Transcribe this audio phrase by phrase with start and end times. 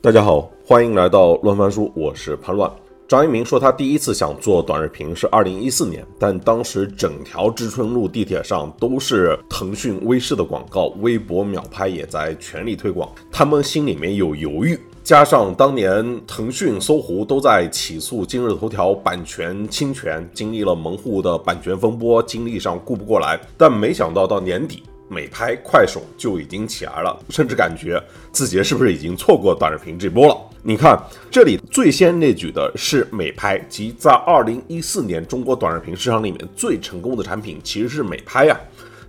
[0.00, 2.70] 大家好，欢迎来到乱翻书，我是潘乱。
[3.06, 14.78] 张一鸣说，他第一次想做短视频是二零一四年，但当时整条知春路地铁上都是腾讯、微视的广告，微博秒拍也在全力推广，他们心里面有犹豫。
[15.04, 23.38] 加上当年腾讯、搜狐都在起诉今日头条版权侵权，经历了门户的版权风波，精力上顾不过来。
[23.56, 24.82] 但没想到到年底。
[25.12, 30.36] 美拍、快手就已经起来了，甚至感觉自己是不是已经错过短视频这波了？
[30.62, 30.98] 你看，
[31.30, 38.58] 这里最先列举的是美拍，即在二零一四年中国短视频市场里面最成功的产品其实是美拍呀。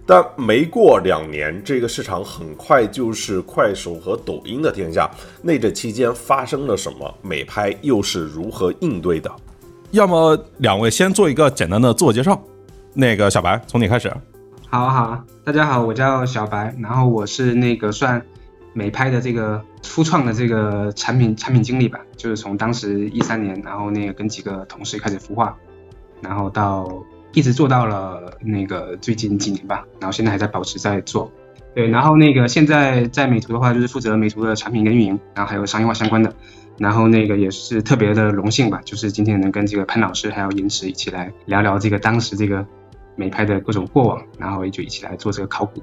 [0.05, 5.09] 但没过两年，这个市场很快就是快手和抖音的天下。
[5.41, 7.16] 那这期间发生了什么？
[7.22, 9.31] 美拍又是如何应对的？
[9.91, 12.38] 要么两位先做一个简单的自我介绍。
[12.94, 14.11] 那个小白，从你开始。
[14.73, 18.19] 好好，大家好，我叫小白，然后我是那个算
[18.73, 25.55] 美拍的这个初创的这个产品产品经理吧，就是从当时一三年，然后那个跟几个同事开始孵化，
[26.21, 26.91] 然后到
[27.33, 31.31] 一直做到了那个最近几年吧，然后现在还在保持在做，
[31.75, 36.33] 对，然后那个现在在美图的话，就是负责美图的产品跟运营，然后还有商业化相关的，
[36.80, 42.65] 然后那个也是特别的荣幸吧，就是今天能跟这个潘老师还有延迟一起来聊聊这个当时这个。
[43.16, 45.81] 美拍的各种过往，然后也就一起来做这个考古。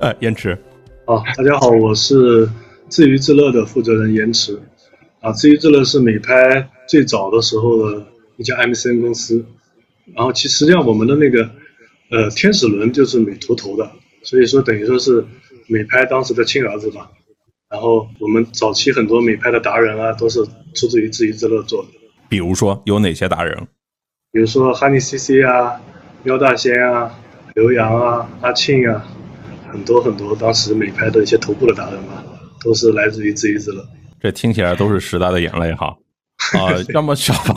[0.00, 0.58] 呃，延迟。
[1.06, 2.48] 好，大家好，我是
[2.88, 4.60] 自娱自乐的负责人延迟。
[5.20, 9.44] 啊，自娱自乐是美拍最早的时候的一家 MCN 公司。
[10.14, 11.48] 然后其实际上我们的那个
[12.10, 13.88] 呃天使轮就是美图投的，
[14.22, 15.24] 所以说等于说是
[15.68, 17.10] 美拍当时的亲儿子吧。
[17.68, 21.88] 然后我们早期很多美拍的达人啊，都是出自于自娱自乐做的。
[22.28, 23.68] 比如说有哪些达人？
[24.32, 25.80] 比如说 Honey CC 啊。
[26.24, 27.10] 苗大仙啊，
[27.54, 29.04] 刘洋啊，阿庆啊，
[29.70, 32.22] 很多很多当时美拍的一些头部的达人吧，
[32.64, 33.84] 都是来自于自娱自乐。
[34.20, 35.96] 这听起来都是时代的眼泪哈。
[36.54, 37.54] 啊，要么小白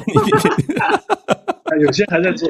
[1.78, 2.50] 你，有些还在做。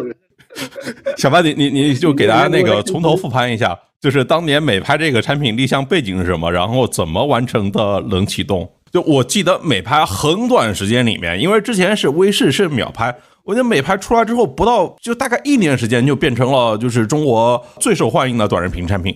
[1.18, 8.72] 小白，你你你就给大家那个从头复盘一下，就是当年美拍这个产品立项背景是什么，然后怎么完成的冷启动。
[8.90, 13.14] 就我记得美拍很短时间里面，因为之前是微视是秒拍。
[13.46, 19.16] 我觉得美拍出来之后，不到就大概一年时间，就变成了就是中国最受欢迎的短视频产品。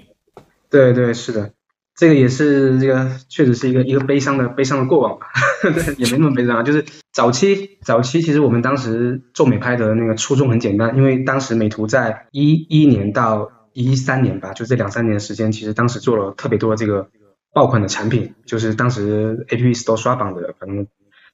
[0.69, 1.51] 对对是的，
[1.95, 5.25] 这个也是这个确实是一个一个悲伤的悲伤的过往吧，
[5.73, 6.61] 对，也没那么悲伤啊。
[6.61, 17.09] 就是早期早期，其实我们当时做美拍的那个初衷很简单，因为当时美图在一一年到一三年吧，就这两三年时间，其实当时做了特别多这个
[17.51, 20.85] 爆款的产品，就是当时 A P P Store 刷榜的，反正。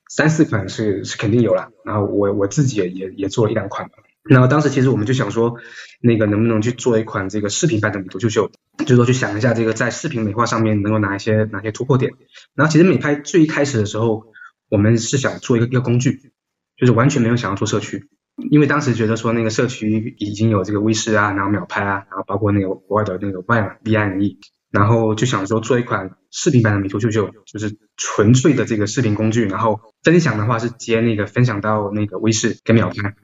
[0.09, 3.89] 三四款是是肯定有了，然后我我自己也也也做了一两款，
[4.23, 5.57] 然后当时其实我们就想说，
[6.01, 12.11] 那个能不能去做一款这个视频版的美图秀秀，就是说去想一下这个在视频美化上面能够哪一些哪些突破点。
[12.53, 14.25] 然后其实美拍最一开始的时候，
[14.69, 16.31] 我们是想做一个一个工具，
[16.77, 18.07] 就是完全没有想要做社区，
[18.51, 24.39] 因为当时觉得说那个社区已经有这个微视啊，然后秒拍啊，然后包括那个国外的那个 Y V I N E。
[24.75, 29.45] 然后就想说做一款视频版的美图秀秀，就是纯粹的这个视频工具。
[29.45, 33.15] 然后分享的话是接那个分享到那个微视跟秒拍。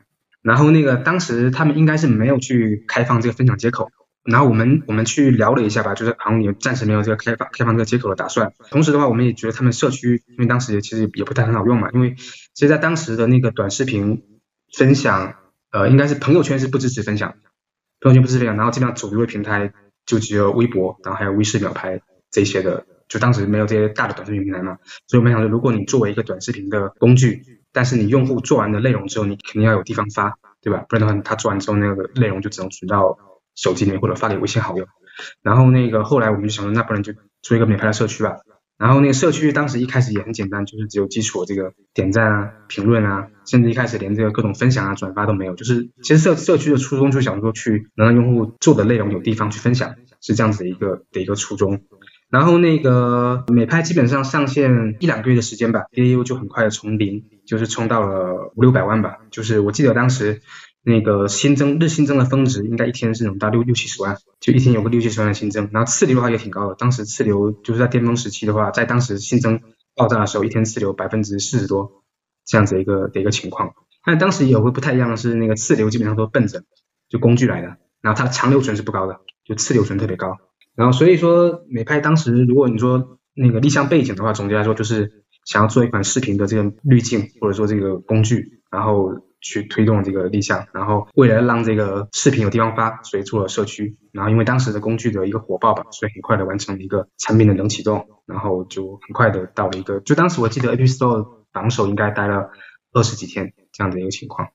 [0.42, 3.92] 然后那个当时他们应该是没有去开放这个分享接口。
[4.24, 8.54] 然后我们我们去聊了一下吧，就是好像也暂时没有这个开放开放这个接口的打算。
[8.70, 11.90] 同时的话，我们也觉得他们社区，因为当时也其实也不太很好用嘛。
[11.92, 12.16] 因为
[12.54, 14.24] 其实在当时的那个短视频
[14.78, 15.36] 分享，
[15.72, 17.34] 呃，应该是朋友圈是不支持分享，
[18.00, 18.56] 朋友圈不支持分享。
[18.56, 19.74] 然后基本上主流的平台。
[20.06, 30.86] 就只有微博，然后还有微视秒拍这些的，就当时没有这些大的短视频平台嘛，所以我们想说，如果你作为一个短视频的工具，但是你用户做完的内容之后，你肯定要有地方发，对吧？
[30.90, 33.18] 不然的话，他做完之后那个内容就只能存到
[33.56, 34.86] 手机里面或者发给微信好友。
[35.42, 38.38] 然后那个后来我们就想说，那不然就做一个免拍的社区吧。
[38.82, 45.54] 然后那个社区当时一开始也很简单，就是只有基础的这个点赞啊、评论啊，甚至一开始连这个各种分享啊、转发都没有。
[45.54, 51.82] 就是其实社社区的初衷就想说去能让用户做的内容有地方去分享，是这样子的一个的一个初衷。
[52.32, 59.20] 然后那个美拍基本上上线一两个月的时间吧，DAU 就很快的从零就是冲到了五六百万吧。
[59.30, 60.42] 就是我记得当时。
[60.84, 69.62] 那个新增日新增的峰值应该一天是能达六六七十万，就一天有个六七十万的新增，然后次流的话也挺高的，当时次流就是在巅峰时期的话，在当时新增
[69.96, 72.04] 爆炸的时候，一天次流百分之四十多
[72.46, 73.74] 这样子一个的一个情况。
[74.04, 76.64] 但当时有个不太一样的是，那个次流基本上都奔着
[77.10, 80.38] 就工具来的，然后它的长留存是不高的，就次留存特别高。
[80.74, 89.28] 然后所以说美拍当时如果你说那个立项背景的话，总结来说就是想要做一款视频的这个滤镜或者说这个工具，然后。
[89.42, 93.98] 去推动这个立项，然后为了让这个视频有地方发，所以做了社区。
[94.12, 102.52] 然后因为当时的工具的一个火爆吧，所以很快的完成了一个产品的冷启动，然后就很快的到了一个，就当时我记得 App Store 榜首应该待了
[102.94, 104.48] 二十几天这样的一个情况。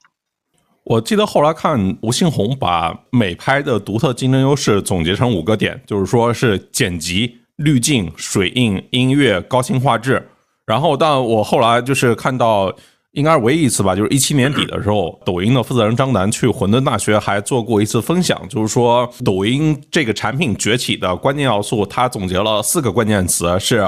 [0.84, 10.28] 我记得后来看吴信红把美拍的独特竞争优势总结成五个点，就是说是剪辑、滤镜、水印、音乐、高清画质。
[10.64, 12.72] 然后，但我后来就是看到。
[13.16, 23.82] 应该是唯一一次吧，就是一七年底的时候，抖音的负责人张楠去混沌大学还做过一次分享，就是说抖音这个产品崛起的关键要素，他总结了四个关键词，是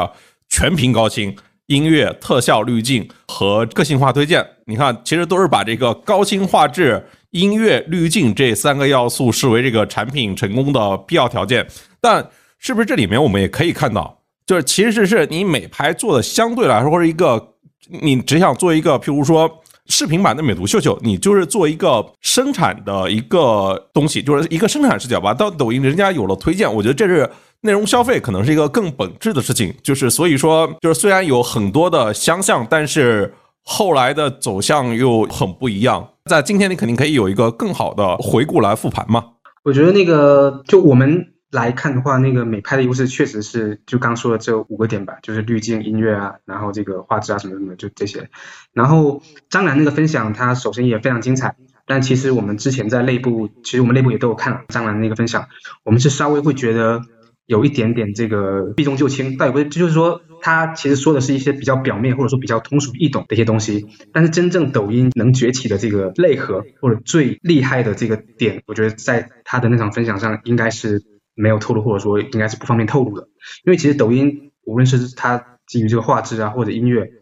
[0.49, 1.37] 全屏高清、
[1.67, 4.43] 音乐、特效、滤镜和个性化推荐。
[4.65, 11.69] 你看，其实都是把这个高清画质、音乐、滤镜这三个要素视为这个产品成功的必要条件。
[12.01, 12.27] 但
[12.59, 17.57] 是不是这里面我们也可以看到，就是其实是你美拍做的相对来说或者一个。
[17.89, 19.51] 你只想做一个，譬如说
[19.87, 25.33] 视频版的美图秀秀，你就是做一个生产的一个东西，就是一个生产视角吧。
[25.33, 27.31] 到抖音，人家有了推荐，我觉得这是
[27.63, 29.75] 内容消费可能是一个更本质的事情。
[29.83, 33.33] 就是所以说，就是虽然有很多的相像，但是
[33.65, 36.07] 后来的走向又很不一样。
[36.27, 39.25] 在今天，你肯定可以有一个更好的回顾来复盘嘛。
[39.65, 41.27] 我觉得那个就我们。
[41.51, 48.29] 来看的话，那个美拍的优势确实是就刚说的这五个点吧，就是滤镜、音乐啊，然后这个画质啊什么什么，就这些。
[48.75, 51.57] 然后张楠那个分享，他首先也非常精彩，
[51.87, 55.49] 但其实我们之前在内部，其实我们内部也都有看了张楠那个分享，
[55.85, 57.01] 我们是稍微会觉得
[57.47, 71.03] 有一点点这个避重就轻，但也不是，就是说他其实说的是一些比较表面或者说比较通俗易懂的一些东西，但是真正抖音能崛起的这个内核或者最厉害的这个点，我觉得在他的那场分享上应该是。
[71.39, 73.29] 没有透露，或者说应该是不方便透露的，
[73.65, 77.13] 因为其实抖音无论是它基于这个画质啊，或者音乐，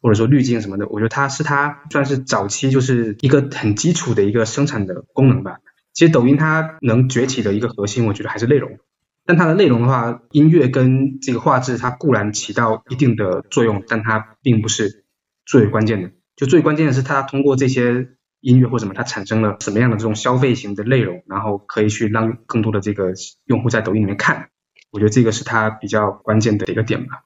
[0.00, 5.56] 或者说滤镜什么的，我觉得它是它算是早期就是一个很基础的一个生产的功能吧。
[5.94, 8.78] 其实抖音它能崛起的一个核心，我觉得还是内容。
[9.24, 15.04] 但它的内容的话，音乐跟这个画质，它固然起到一定的作用，但它并不是
[15.46, 16.10] 最关键的。
[16.36, 18.08] 就最关键的是它通过这些。
[18.42, 23.14] 音乐或什么，它产生了什么样的这种消费型的内容，然后可以去让更多的这个
[23.46, 24.48] 用户在抖音里面看，
[24.90, 27.22] 我觉得这个是它比较关键的一个点吧。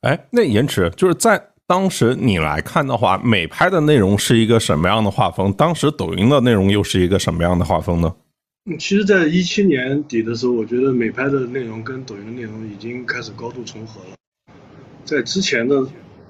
[0.00, 5.52] 哎，那延迟就是在当时你来看的话，美拍的内容是一个什么样的画风？
[5.52, 8.16] 当时抖音的内容又是一个什么样的画风呢？
[8.64, 14.16] 嗯，其实，在一七年底的时候，我觉得美拍的内容跟抖音的内容已经开始高度重合了。
[15.04, 15.86] 在之前的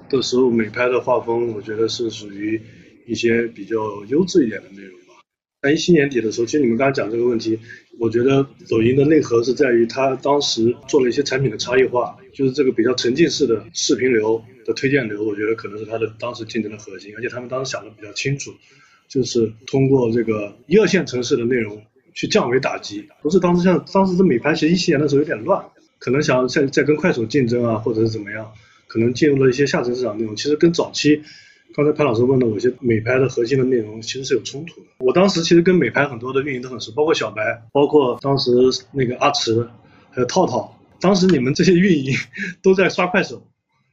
[0.09, 2.61] 的时候，美拍的画风，我觉得是属于。
[3.05, 3.75] 一些比较
[4.07, 5.13] 优质一点的内容吧。
[5.61, 7.59] 在一七年底的时候，其实你们刚才讲这个问题，
[7.99, 17.13] 我觉得抖音的内核是在于它当时做了一些产品的差异化，就是这个比较沉浸式的视频流的推荐流，我觉得可能是它的当时竞争的核心。
[17.15, 18.51] 而且他们当时想的比较清楚，
[19.07, 21.79] 就是通过这个一二线城市的内容
[22.15, 23.07] 去降维打击。
[23.21, 25.63] 不是当时像当时的美拍，其实一七年的时候有点乱，
[25.99, 28.51] 可能想在在跟快手竞争啊，或者是怎么样，
[28.87, 30.35] 可能进入了一些下沉市场内容。
[30.35, 31.21] 其实跟早期。
[31.73, 34.87] 刚才潘老师问的我一些美拍的核心的内容，其实是有冲突的。
[34.99, 38.51] 我当时其实跟美拍很多的运营都很熟，包括小白，包括当时
[38.91, 39.67] 那个阿池，
[40.09, 40.77] 还有套套。
[40.99, 42.13] 当时你们这些运营
[42.61, 43.41] 都在刷快手，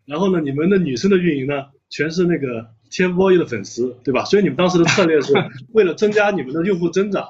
[0.05, 4.25] 然后呢，你们的女生的运营呢，全是那个 TFBOYS 的粉丝，对吧？
[4.25, 5.33] 所以你们当时的策略是
[5.73, 7.27] 为了增加你们的用户增长。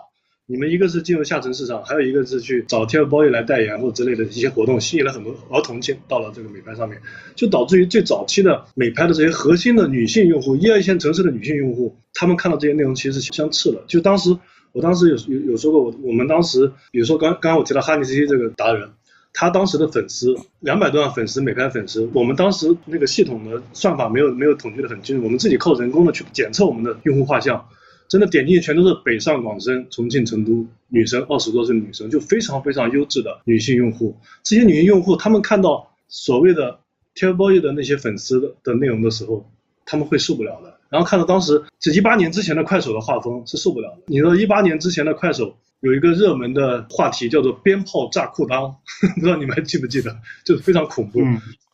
[0.51, 6.99] 你们一个是进入下沉市场，还有一个是去找 TFBOYS 来代言或之类的一些活动，吸引了很多儿童进到了这个美拍上面，
[7.37, 13.85] 就导致于最早期的美拍的这些核心的女性用户，一二线城市的女性用户，他们看到这些内容其实是相斥的。
[13.87, 14.35] 就当时
[14.73, 18.89] 我当时有有有说过，我我们当时比如说刚刚刚我提到哈尼 CC 这个达人，
[19.35, 27.69] 他当时的粉丝两百多万粉丝美拍粉丝，我们当时那个系统的算法没有没有统计的很精准，我们自己靠人工的去检测我们的用户画像。
[28.09, 34.17] 真的点进去全都是北上广深、重庆、成都女生，二十多岁的女生，就非常非常优质的女性用户。
[34.43, 36.81] 这些女性用户，她们看到所谓的
[37.15, 39.45] TFBOYS 的那些粉丝的的内容的时候，
[39.85, 40.79] 他们会受不了的。
[40.89, 44.05] 然后看到当时这一八年之前的快手的画风是受不了的。
[44.07, 48.75] 你知道一八年之前的快手有一个热门的话题叫做“鞭炮炸裤裆”，
[49.17, 50.17] 不知道你们还记不记得？
[50.47, 51.21] 就是非常恐怖，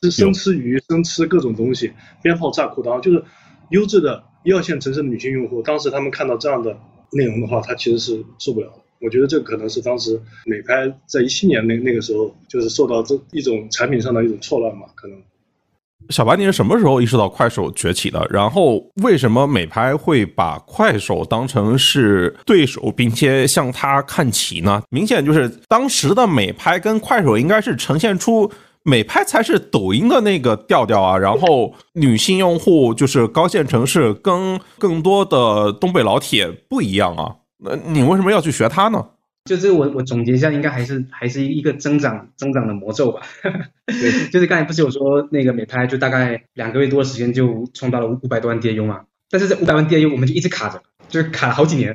[0.02, 3.22] 是生吃鱼、生吃各种东西，鞭炮炸裤裆，就是
[3.70, 4.24] 优质的。
[4.44, 6.76] 一二线城市的女性用户，当时他们看到这样的
[7.12, 8.74] 内容的话，他其实是受不了的。
[9.00, 15.18] 我觉得这可能是当时美拍在一七年那那个时候，就是受到这一种产品上的一种错乱嘛，可能。
[16.10, 18.26] 小白，你是什么时候意识到快手崛起的？
[18.30, 24.82] 然后为什么美拍会把快手当成是对手，并且向他看齐呢？
[24.90, 28.50] 明显就是当时的美拍跟快手应该是呈现出。
[28.84, 39.06] 美拍才是抖音的那个调调啊，然后女性用户就是高线城市跟更多的东北老铁不一样啊，那你为什么要去学它呢？
[39.46, 43.20] 就这个我我总结一下，应该还是还是一个增长增长的魔咒吧。
[43.86, 51.94] 对， 就是刚才不是有说那个美拍就大概两个月多的时间就冲到了五五百多万 DAU 嘛，但是这五百万 DAU 我们就一直卡着，就是卡了好几年。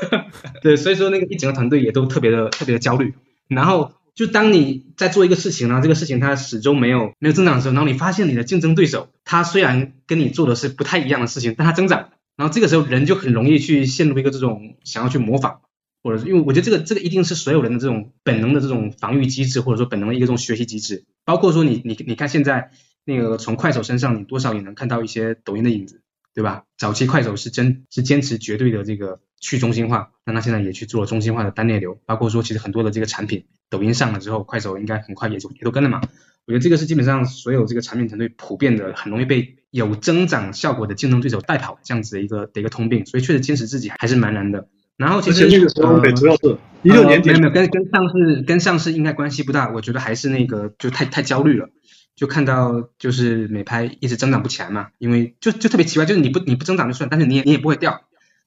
[0.62, 3.14] 对，所以说那个一整个团队也都特别的特别的焦虑。
[3.48, 15.60] 然后就当你在做一个事情呢，这个事情它始终没有没有增长的时候，然后你发现你的竞争对手他虽然跟你做的是不太一样的事情，但他增长，然后这个时候人就很容易去陷入一个这种想要去模仿。
[16.04, 21.04] 或者是因为我觉得这个这个一定是所有人的这种本能的这种防御机制，或者说本能的一个这种学习机制。
[21.24, 22.72] 包括说你你你看现在
[23.04, 26.02] 那个从快手身上，你多少也能看到一些抖音的影子，
[26.34, 26.64] 对吧？
[26.76, 31.96] 早期快手是真是坚持绝对的这个去中心化，那他现在也去做了中心化的单链流。
[32.04, 36.02] 包括说其实很多的这个产品，抖音上了之后，快手应该很快也就也都跟了嘛。
[36.44, 43.06] 我觉得这个是基本上所有这个产品团队普遍的很容易被有增长效果的竞争对手带跑这样子的一个的一个通病。
[43.06, 44.68] 所以确实坚持自己还是蛮难的。
[44.98, 51.70] 然后其实那个时候主要是一六年底，没有没有跟跟上市跟上市应该关系不大，我觉得还是那个就太太焦虑了，
[52.14, 58.02] 就看到就是美拍一直增长不起来嘛，因为就就特别奇怪，就是你不你不增长就算，但是你也你也不会掉。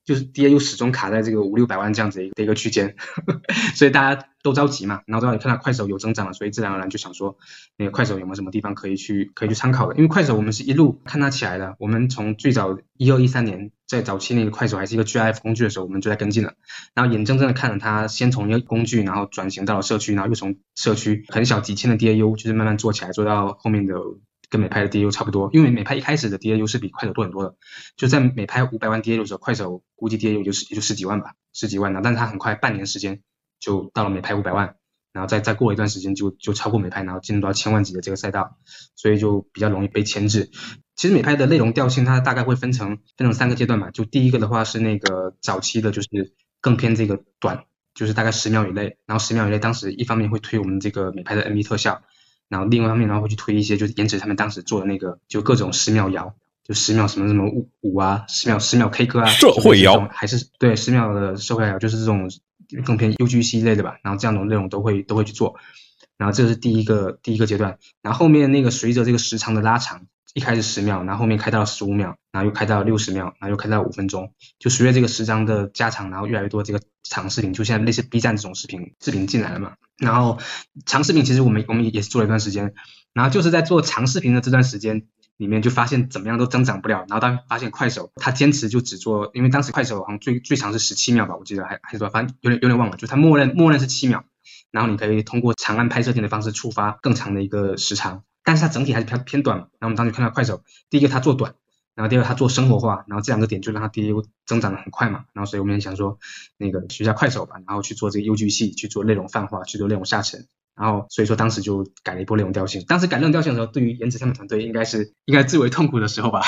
[0.06, 2.96] 就是 DAU 始终卡在这个五六百万这样子一个一个区间，
[3.76, 5.02] 所以大家都着急嘛。
[5.08, 7.38] 然后正好也看到快手有增长了，所以自然而然就想说，
[7.76, 9.96] 那个快手有没有什么地方可以去可以去参考的？
[9.96, 16.54] 因为快手我们是一路看它起来的，我们从最早一二一三年在早期那个快手还是一个 GIF 工具的时候，我们就在跟进了，
[16.94, 23.96] 然后眼睁睁的看着它先从一个工具，然后转型到了社区，然后又从社区很小几千的 DAU，就是慢慢做起来，做到后面的。
[24.50, 27.56] 跟美拍的 DAU 差不多，因为美拍一开始的 DAU 是比快手多很多的，
[27.98, 33.22] 就在美拍五百万 DAU 的时候，快手估计 DAU 就是也就十几万吧，十几万的，但是它很快半年时间
[33.60, 34.76] 就到了美拍五百万，
[35.14, 38.58] 然后再再过一段时间就就超过美拍，然后进入到千万级的这个赛道，
[38.96, 40.50] 所以就比较容易被牵制。
[40.96, 46.10] 其实美拍的内容调性它大概会分成分成三个阶段嘛，就第一个的话是那个早期的，就是
[46.62, 52.02] 更偏这个短，就是大概十秒以内，然后十秒以内当时一方面会推我们这个美拍的 MV 特效。
[52.48, 62.30] 然后另外一方面，然后会去推一些，就是颜值他们当时做的那个，就各种十秒摇，就十秒什么什么舞舞啊，十秒十秒 K 歌啊，社会摇还是对十秒的社会摇，就是这种
[62.86, 63.98] 更偏 UGC 类的吧。
[64.04, 65.56] 然后这样的内容都会都会去做。
[66.18, 67.78] 然后这是第一个第一个阶段。
[68.02, 74.32] 然后后面那个随着这个时长的拉长，一开始十秒，然后后面开到了十五秒，然后又开到了六十秒，然后又开到五分钟。
[74.60, 79.74] 就随着这个时长的加长，然后越来越多这个长视频，就像类似 B 站这种视频视频进来了嘛。
[79.98, 80.40] 然后
[80.86, 82.74] 长视频其实我们我们也是做了一段时间，
[83.14, 87.06] 然后就是在做长视频的这段时间里面，就发现怎么样都增长不了。
[87.08, 94.26] 然后当发现快手他坚持就只做，因为当时快手好像最最长是十七秒吧，我记得还还是多，反正有点有点忘了，就它默认默认是七秒，
[94.72, 99.58] 然后你可以通过长按拍摄键的方式触发更长的一个时长，但是它整体还是偏偏短。
[99.58, 101.56] 然后我们当时看到快手，第一个它做短。
[101.96, 105.26] 然后第二个，他做生活化，然后这两个点就让他 DAU 增长的很快嘛。
[105.34, 106.20] 然后所以我们也想说，
[106.58, 110.46] 那个学下快手吧，然后去做这个 UGC，去做内容泛化，去做内容下沉。
[110.76, 112.84] 然后所以说当时就改了一波内容调性。
[112.86, 116.42] 当时改内容调性的时候，对于颜值他们团队应该是应该最为痛苦的时候吧。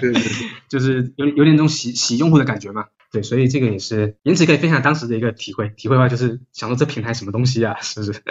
[0.00, 0.30] 对对对，
[0.70, 2.86] 就是有有点那种洗洗用户的感觉嘛。
[3.10, 5.68] 对，所以这个也是颜值可以分享当时的一个体会。
[5.70, 8.22] 体会的话就是想说这平台什么东西啊，是不是？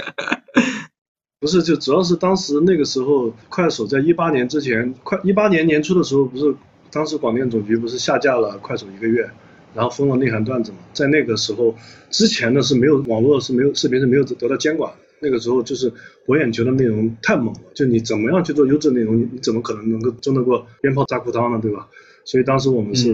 [1.41, 6.53] 不是，就主要是当时那个时候，快手在一八年之前，快一八年年初的时候，不是
[6.91, 9.29] 当时广电总局不是下架了快手一个月，
[9.74, 10.79] 然后封了内涵段子嘛？
[10.91, 11.74] 在那个时候
[12.10, 14.91] 之前呢是没有网络是没有视频是没有得到监管，
[15.22, 15.93] 那个时候就是
[16.25, 21.58] 博眼球的内容太猛了，就你怎么样去做优质内容，你你怎么可能能够争得过鞭炮炸裤裆呢？
[21.62, 21.88] 对吧？
[22.25, 23.13] 所以当时我们是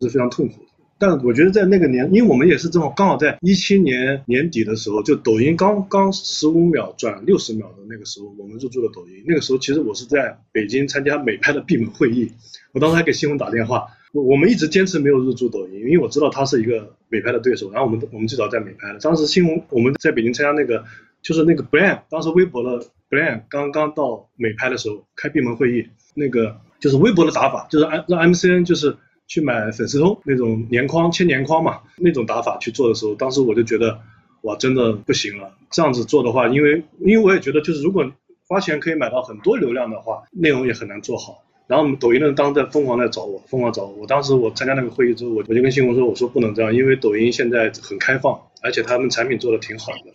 [0.00, 0.68] 是非常痛苦的。
[0.98, 9.22] 但我觉得在那个年，因为我们也是正好刚好在一七年年底的时候，就抖音刚刚十五秒转六十秒的那个时候，我们入驻了抖音。
[9.24, 12.32] 那个时候其实我是在北京参加美拍的闭门会议，
[12.72, 13.86] 我当时还给新闻打电话。
[14.12, 17.70] 我我们一直坚持没有入驻抖音，因为我知道它是一个美拍的对手。
[17.70, 20.84] 然后我们我们最早在美拍的，当时新闻我们在北京参加那个
[21.22, 28.96] 就是那个 Brand，当时微博的 Brand 刚刚到美拍的时候开闭门会议，那个就是微博的打法，就是让让 MCN 就是。
[29.28, 34.00] 去买粉丝通那种年框签年框嘛，那种打法去做的时候，当时我就觉得，
[34.40, 35.52] 哇，真的不行了。
[35.70, 38.10] 这样子做的话，因为因为我也觉得，就是如果
[38.48, 41.44] 花钱可以买到很多流量的话，内容也很难做好。
[41.66, 43.92] 然后抖音的人当时在疯狂在找我，疯狂找我。
[44.00, 50.10] 我当时我参加那个会议之后，我我就跟新红说，我说不能这样，因为抖音现在很开放，而且他们产品做的挺好的。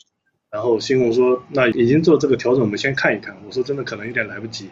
[0.49, 3.37] 然后新红说，那已经做这个调整，我们先看一看。
[3.45, 4.67] 我说真的可能有点来不及。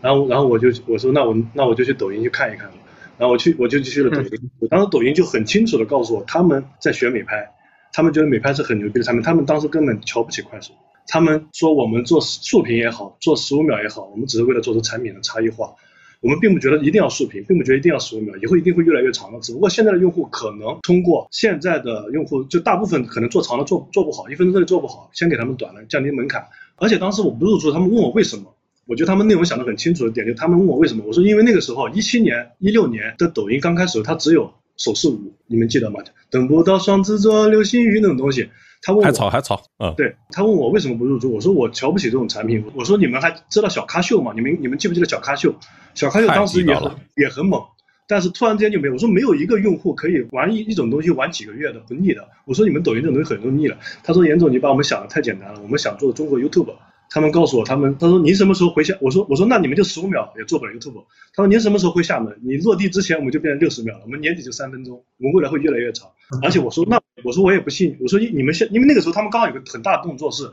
[0.00, 2.68] 然后然后我就我说那我那我就去抖音去看一看。
[3.16, 4.50] 然后我去，我就去了抖音。
[4.60, 7.48] 我当时抖音就很清楚的告诉我，他们在学美拍，
[7.92, 10.72] 他们觉得美拍是很牛逼的产品，他们当时根本瞧不起快手。
[11.06, 15.74] 他们说我们做竖屏也好，做十五秒也好，我们只是为了做出产品的差异化。
[16.20, 19.38] 我们并不觉得一定要竖屏，并不觉得一定要十五秒，以后一定会越来越长的。
[19.40, 26.42] 只不过现在的用户可能通过现在的用户，就大部分可能做长了做做不好，一分钟内做不好，先给他们短的，降低门槛。
[26.76, 28.53] 而且当时我不入驻，他们问我为什么，
[28.86, 36.00] 我觉得他们内容想得很清楚的点，就他们问我为什么，我说因为那个时候一七年、一六年的抖音刚开始，它只有手势舞，你们记得吗？
[36.30, 38.48] 等不到双子座流星雨那种东西。
[38.86, 42.62] 他问我还吵还吵，嗯，对他问我为什么不入驻，我说我瞧不起这种产品。
[42.74, 44.32] 我说你们还知道小咖秀吗？
[44.34, 45.54] 你们你们记不记得小咖秀？
[45.94, 47.62] 小咖秀当时也很也很猛，
[48.06, 48.92] 但是突然之间就没有。
[48.92, 52.28] 我说没有一个用户可以玩一一种东西玩几个月的不腻的。
[52.44, 53.78] 我说你们抖音这种东西很容易腻了。
[54.02, 56.74] 他说严总你把我们想的太简单了，我们想做中国 YouTube。
[57.14, 58.92] 他们告诉我他们他说您什么时候回厦？
[59.00, 61.00] 我说我说那你们就十五秒也做不了 YouTube。
[61.32, 62.36] 他说您什么时候回厦门？
[62.42, 66.10] 你落地之前我们就变成六十秒了，我们年底就三分钟，我们未来会越来越长。
[66.42, 70.50] 而且我说那我说我也不信，我说你们现因为那个时候他们刚好有个很大的动作是，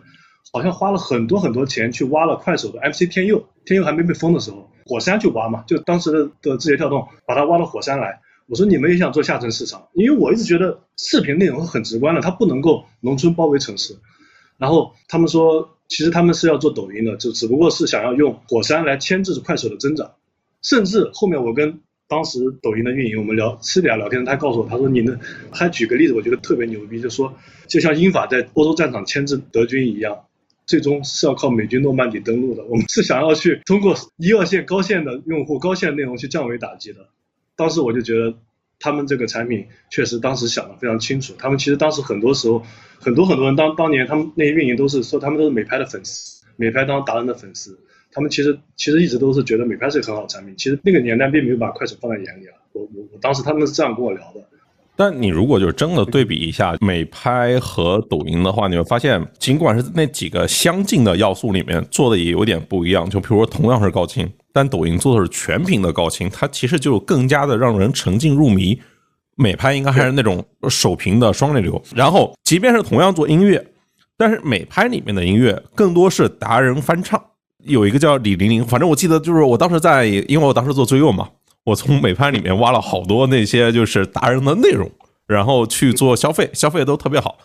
[0.53, 8.21] 好像花了很多很多钱去挖了快手的 MC 天佑，天佑还没被封的时候，火山去挖嘛，就当时的的字节跳动把它挖到火山来。
[8.45, 13.97] 我说你们也想做下沉市场，因为我一直觉得视频内容很直观的，它不能够农村包围城市。
[14.59, 15.67] 然后他们说。
[15.91, 20.09] 其实他们是要做抖音的，就只不过是想要用火山来牵制快手的增长，
[20.61, 25.19] 甚至后面我跟当时抖音的运营我们聊私底下聊天，他告诉我，他说你能
[25.51, 27.33] 还举个例子，我觉得特别牛逼，就说
[27.67, 30.17] 就像英法在欧洲战场牵制德军一样，
[30.65, 32.63] 最终是要靠美军诺曼底登陆的。
[32.63, 37.09] 我们是想要去通过一二线高线的用户、高线内容去降维打击的。
[37.57, 38.33] 当时我就觉得。
[38.81, 42.63] 他们这个产品确实当时想的非常清楚，他们其实当时很多时候，
[42.99, 47.79] 很多很多人当当年他们那些运营都是说他们都是美拍的粉丝，美拍当达人的粉丝，
[48.11, 54.47] 他们其实其实一直都是觉得美拍是一个很好的产品，其实那个年代并没有把快手放在眼里啊，我我我当时他们是这样跟我聊的。
[54.95, 64.29] 但你如果就是真的对比一下美拍和抖音的话，你会发现，尽管是那几个相近的要素里面做的也有点不一样，就比如说同样是高清。
[64.53, 68.79] 但抖音做的是全屏的高清，它其实就更加的让人沉浸入迷。
[69.37, 71.81] 美拍应该还是那种首屏的双内流。
[71.95, 73.65] 然后，即便是同样做音乐，
[74.17, 77.19] 但是美拍里面的音乐更多是达人翻唱。
[77.63, 81.29] 有一个叫李玲玲，反正我记得就是我当时在，因为我当时做追用嘛，
[81.65, 84.89] 我从美拍里面挖了好多那些就是达人的内容，
[85.27, 87.37] 然后去做消费，消费都特别好。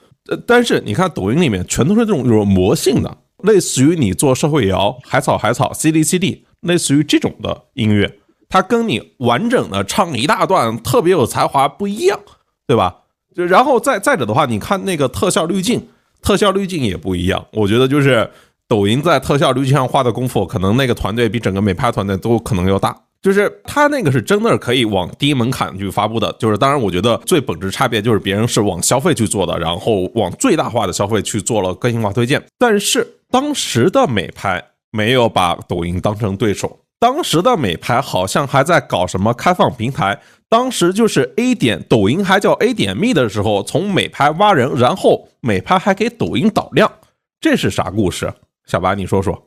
[0.46, 6.44] 但是你看抖音里面全都是这种有魔性的，类似于你做社会摇、海草海草、C D C D。
[6.62, 12.18] 类似于这种的音乐，它跟你完整的唱一大段特别有才华不一样，
[12.66, 13.02] 对吧？
[13.36, 15.86] 就然后再再者的话，你看那个特效滤镜，
[16.22, 17.46] 特效滤镜也不一样。
[17.52, 18.28] 我觉得就是
[18.66, 22.96] 抖音在特效滤镜上花的功夫，可能那个团队比整个美拍团队都可能要大。
[23.22, 26.34] 就是他那个是真的可以往低门槛去发布的。
[26.38, 32.42] 就是当然，我觉得最本质差别就是别人是往消费去做的，然后往最大化的消费去做了个性化推荐。
[32.58, 34.64] 但是当时的美拍。
[34.92, 46.90] 没有把抖音当成对手，当时的美拍好像还在搞什么开放平台，当时就是 A 点，抖音还叫 A 点 me 的时候，从美拍挖人，然后美拍还给抖音导量，
[47.38, 48.32] 这是啥故事？
[48.64, 49.46] 小白，你说说。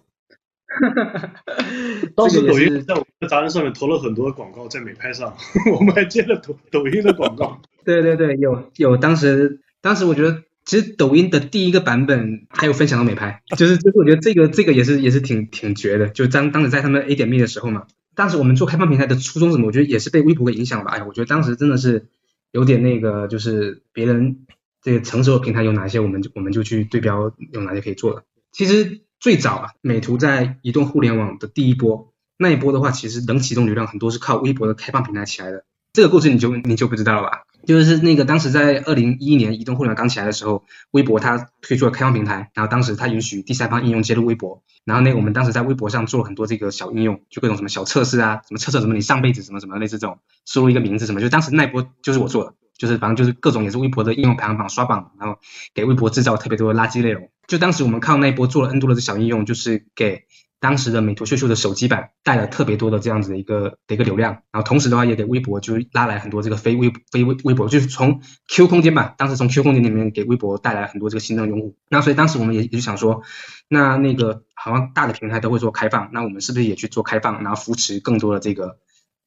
[2.15, 5.35] 当时抖音在我们的杂志上面投了很多广告，在美拍上，
[5.77, 7.61] 我们还接了抖抖音的广告。
[7.85, 10.43] 对对对，有有，当时当时我觉得。
[10.65, 16.09] 其实抖音的第一个版本还有分享到美拍，就是就是我觉得这个这个也是也是挺挺绝的。
[16.09, 19.65] 就当当时在他们 A 点 me 的时候嘛，当时我们做开放平台的初衷什么？
[19.65, 20.91] 我觉得也是被微博给影响吧。
[20.91, 22.05] 哎呀，我觉得当时真的是
[22.51, 24.45] 有点那个，就是别人
[24.83, 28.23] 这个成熟的平台有哪些，我们就我们就去对标有哪些可以做的。
[28.51, 35.65] 其实最早啊，美图在移动互联网的第一波那一波的话，其实能启动流量很多是靠微博的开放平台起来的。
[35.91, 37.43] 这个故事你就你就不知道了吧？
[37.67, 55.37] 就是那个当时在二零一一年移动互联网刚起来的时候，微博它推出了开放平台，然后当时它允许第三方应用接入微博，然后那个我们当时在微博上做了很多这个小应用，就各种什么小测试啊，什么测测什么你上辈子什么什么类似这种，输入一个名字什么，就当时那一波就是我做的，就是反正就是各种也是微博的应用排行榜刷榜，然后
[55.75, 60.23] 给微博制造特别多的垃圾内容，就当时我们靠那一波做了 N 多的小应用，就是给。
[60.61, 71.77] 当时的美图秀秀的手机版带了特别多的这样子的一个的一个流量，然后同时的话也给微博就拉来很多这个非微非微微博，就是从 Q 空间吧，当时从 Q 空间里面给微博带来很多这个新的用户。
[71.89, 73.21] 那所以当时我们也也就想说，
[73.69, 78.79] 那那个好像大的平台都会做开放，那我们是不是也去做开放，然后扶持更多的这个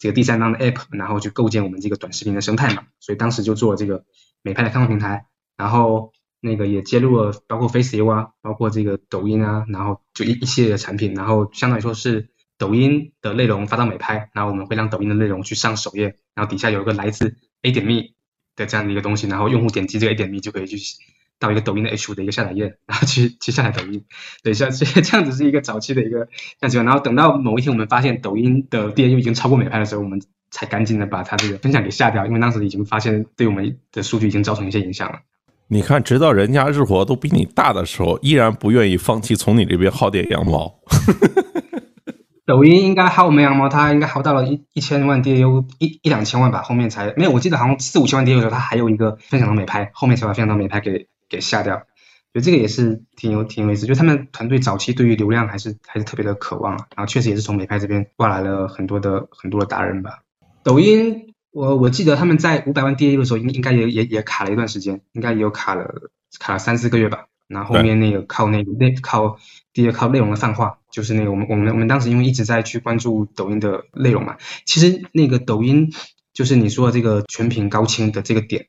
[0.02, 2.84] 这个第三方的 App，然后去构建我们这个短视频的生态嘛？
[2.98, 4.04] 所以当时就做这个
[4.42, 6.12] 美拍的开放平台，然后。
[6.44, 18.14] 那个也接入了，包括 Faceu 啊，包括这个抖音啊，然后就一一系列的产品，然后相当于说是抖音的内容发到美拍，然后我们会让抖音的内容去上首页，然后底下有一个来自 A 点 me
[18.56, 20.78] 的这样的一个东西，然后用户点击这个 A 点 me 就可以去
[21.42, 24.04] 到一个抖音的 H 五的一个下载页，然后去去下载抖音。
[24.42, 26.28] 对，像 这这样子是一个早期的一个
[26.60, 26.78] 样子。
[26.78, 35.18] 然后等到某一天我们发现抖音的 DAU 已经超过美拍的时候，我们才赶紧的把它这个分享给下掉，因为当时已经发现对我们的数据已经造成一些影响了。
[35.68, 40.80] 你看，直到人家日活都比你大的时候，依然不愿意放弃从你这边薅点羊毛。
[42.44, 47.30] 抖音应该薅我们羊毛，它应该薅到了一一千万 DAU，一一两千万吧，后面才没有。
[47.30, 51.86] 我记得好像四五千万 DAU 的时候，它还有一个分享到美拍，后面才把分享到美拍给给下掉。
[52.32, 56.86] 所以这个也是挺有挺有意思，就他们团队早期对于流量还是还是特别的渴望啊。
[56.96, 60.22] 然后确实也是从美拍这边挖来了很多的很多的达人吧。
[60.62, 67.26] 抖音，我我记得他们在五百万 DAU 的时候，应应该也也也卡了一段时间，应该也有卡了卡了三四个月吧。
[67.48, 69.38] 然后后面那个靠那个内靠
[69.74, 75.92] 第二靠内容的泛化，就是那个我们我们我们当时因为一直在去关注抖音的内容嘛，其实那个抖音
[76.32, 78.66] 就是你说的这个全屏高清的这个点，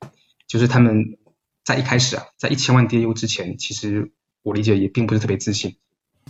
[0.47, 1.17] 就是他们
[1.63, 5.75] 在一开始啊，在一千万 DAU 之前，其实我理解也并不是特别自信。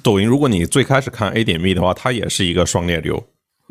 [0.01, 3.27] 抖音如果你最开始看 A 点 B 的话，它也是一个双列流。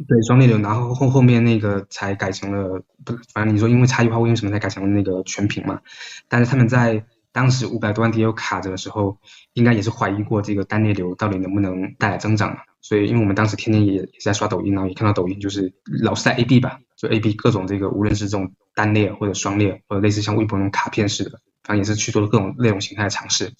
[0.09, 5.81] 对双列流，然后后后面那个才改成了不，反正你说因为差异化，为什么才改成了那个全屏嘛？
[6.29, 9.19] 但是他们在当时五百多万 DAU 卡着的时候，
[9.53, 12.59] 应该也是怀疑过这个单列流到底能不能带来增长嘛？
[12.81, 15.73] 所以，因为我们当时天天也也在刷抖音，然后也看到抖音就是
[16.03, 23.53] 老是在 AB 吧，就 AB 各种这个，无论是这种单列或者双列，或者类似像微博那种卡片式的，反正也是去做了各种内容形态的尝试。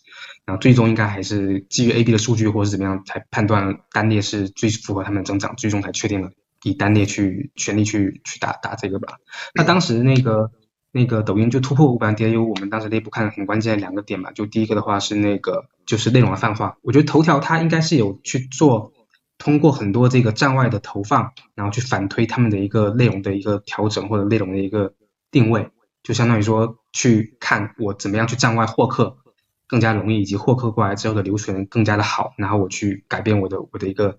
[0.45, 6.31] 然后最终应该还是基于 AB 的数据或者是怎么样，才判断单列是最符合他们增长，最终才确定了
[6.63, 9.15] 以单列去全力去去打打这个吧。
[9.55, 10.51] 那当时那个。
[10.95, 18.93] 那个抖音就突破五百万 DAU，我们当时内部看很关键两个点嘛，就第一个的话是那个就是内容的泛化，我觉得头条它应该是有去做，
[19.39, 24.93] 通过很多这个站外的投放，然后去反推他们的一个内容的一个调整或者内容的一个
[25.31, 25.71] 定位，
[26.03, 29.19] 就相当于说去看我怎么样去站外获客
[29.67, 34.19] 更加容易，以及获客过来之后的留存更加的好，然后我去改变我的我的一个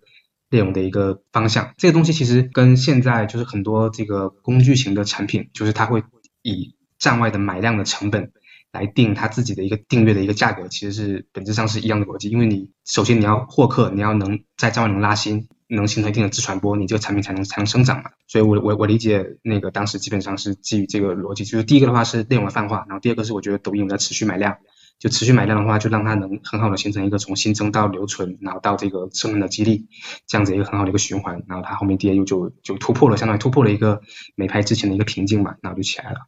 [0.50, 1.74] 内容的一个方向。
[1.78, 6.04] 这个东西其实跟现在就是很多这个工具型的产品，就是它会。
[6.46, 8.34] 以站外的买量的成本
[8.74, 12.28] 来定它自己的一个订阅的一个价格，其实是本质上是一样的逻辑。
[12.28, 18.12] 因为你首先你要获客，你要能在站外能拉新，能形成一定的自传播，你这个产品才能才能生长嘛。
[18.28, 24.58] 所以，我我我理解那个当时基本上是基于这个逻辑，就是第一个的话是内容的泛化，然后第二个是我觉得抖音我在持续买量，
[25.00, 29.86] 就持续买量的话，就让它能很好的形成一个从新增到留存，然后到这个生命的激励，
[30.28, 34.02] 这样子一个很好的一个循环，然后它后面 DAU 就就突破了，相当于突破了一个
[34.36, 36.28] 美拍之前的一个瓶颈嘛，然后就起来了。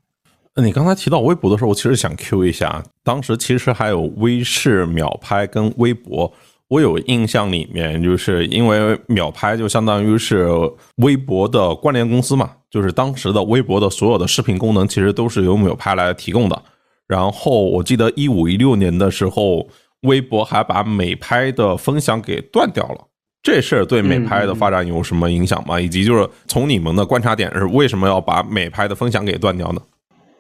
[0.56, 6.34] 那你刚才提到微博的时候，我其实想 Q 一下，当时其实还有微视、秒拍跟微博。
[6.68, 10.50] 我有印象里面，就是因为秒拍就相当于是
[10.98, 16.62] 微博的关联公司嘛，就是当时的微博的所有的视频功能其实都是由秒拍来提供的。
[17.08, 19.68] 然后我记得一五一六年的时候，
[20.02, 23.08] 微博还把美拍的分享给断掉了。
[23.44, 25.80] 这事儿对美拍的发展有什么影响吗？
[25.80, 29.82] 以及就是从你们的观察点是为什么要把美拍的分享给断掉呢？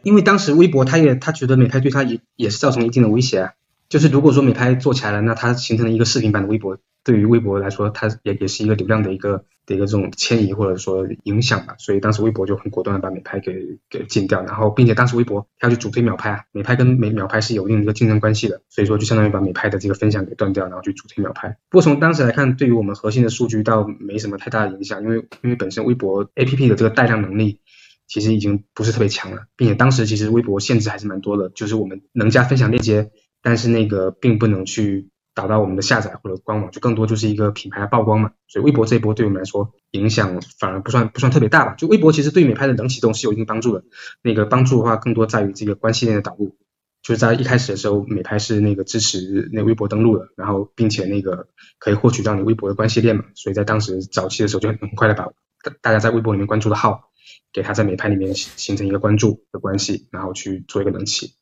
[0.01, 3.51] 因为当时微博他也他觉得美拍对他也也是造成一定的威胁啊，
[3.89, 21.57] 就是如果说美拍做起来了，那它形成了一个视频版的微博，对于微博来说，它也也是一个流量的一个的一个这种迁移或者说影响吧，所以当时微博就很果断的把美拍给给禁掉，然后并且当时微博它要去主推秒拍啊，美拍跟美秒拍是有一定的一个竞争关系的，所以说就相当于把美拍的这个分享给断掉，然后去主推秒拍。
[21.69, 27.59] 不过从当时来看，对于我们核心的数据倒没什么太大的影响，因为因为本身微博 APP 的这个带量能力。
[28.07, 33.09] 其实已经不是特别强了，并且当时其实微博限制还是蛮多的，就是我们能加分享链接，
[33.45, 38.31] 但是那个并不能去达到我们的下载或者官网，就更多就是一个品牌的曝光嘛。
[38.47, 41.75] 所以微博这一波对我们来说影响反而不算不算特别大吧。
[41.75, 43.83] 就微博其实对美拍的冷启动是有一定帮助的，
[44.23, 46.57] 那个帮助的话更多在于这个关系链的导入，
[47.03, 55.25] 就是在一开始的时候美拍是那个支持那微博登录的，然后并且那个可以获取到你微博的关系链嘛，所以在当时早期的时候就很快的把
[55.61, 57.11] 大大家在微博里面关注的号。
[57.51, 61.35] 给他在美拍里面形形成一个关注的关系，然后去做一个冷启，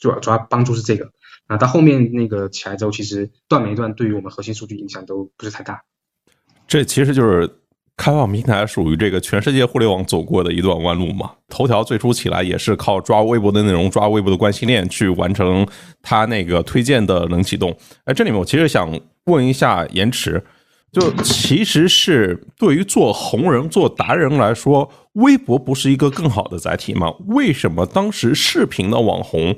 [0.00, 1.12] 主要主要帮助是这个。
[1.48, 5.82] 那到后面那个起来之后，其实断没断，对于我们核心数据影响都不是太大。
[6.66, 7.48] 这其实就是
[7.96, 11.32] 开放平台属于这个全世界互联网走过的一段弯路嘛。
[11.48, 15.66] 头条最初起来也是靠抓微博的内容、抓微博的关系链去完成
[16.02, 17.74] 它那个推荐的冷启动。
[18.04, 20.44] 哎，这里面我其实想问一下延迟。
[20.90, 27.12] 就其实是对于做红人、做达人来说，微博不是一个更好的载体吗？
[27.26, 29.54] 为什么当时视频的网红，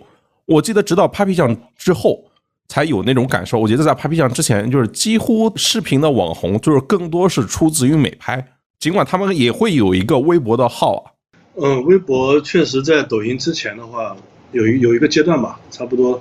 [0.50, 2.24] 我记得直到 Papi 酱之后
[2.66, 3.56] 才有那种感受。
[3.56, 8.44] 我觉得在 Papi 酱之前，就是几乎视频的网红就是更多是出自于美拍，
[8.80, 11.14] 尽管他们也会有一个微博的号啊。
[11.54, 14.16] 嗯，微博确实在抖音之前的话，
[14.50, 16.20] 有一有一个阶段吧，差不多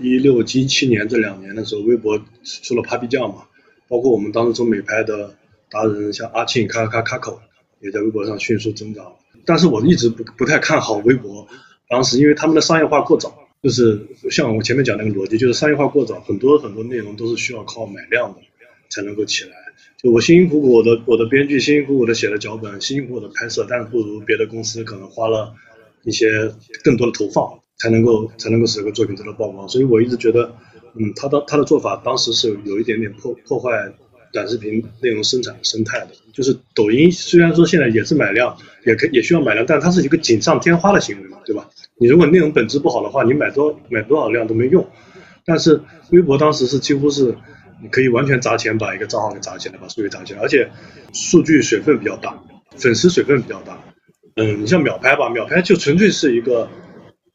[0.00, 3.42] 一六一七年这两年的时候，微博出了 Papi 酱嘛，
[3.88, 5.34] 包括我们当时做美拍的
[5.70, 7.38] 达人，像阿庆、卡卡卡口，
[7.80, 9.04] 也在微博上迅速增长。
[9.44, 11.46] 但是我一直不不太看好微博，
[11.90, 18.40] 当时因为他们的商业化过早，就是像我前面讲那个逻辑，就是商业化过早，很多很多内容都是需要靠买量的
[18.88, 19.50] 才能够起来。
[20.02, 25.54] 就我辛辛苦苦，我的我的编剧辛辛苦苦的写了脚本，辛辛苦苦的拍摄，但是不如别的公司可能花了
[26.04, 29.68] 一些更多的投放，才能够才能够使这个作品得到曝光。
[29.68, 30.54] 所以我一直觉得，
[30.94, 33.92] 嗯，他的他的做法当时是有一点点破破坏。
[34.32, 41.68] 短视频内容生产生态的，就是抖音虽然说现在也是买量，也可也需要买量，但它是一个锦上添花的行为嘛，对吧？
[41.98, 44.88] 你如果内容本质不好的话，你买多买多少量都没用。
[45.44, 47.34] 但是微博当时是几乎是
[47.82, 50.70] 你可以完全砸钱把一个账号给砸起来，把数据砸起来，而且
[51.12, 52.38] 数据水分比较大，
[52.76, 53.82] 粉丝水分比较大。
[54.36, 56.68] 嗯，你像秒拍吧，秒拍就纯粹是一个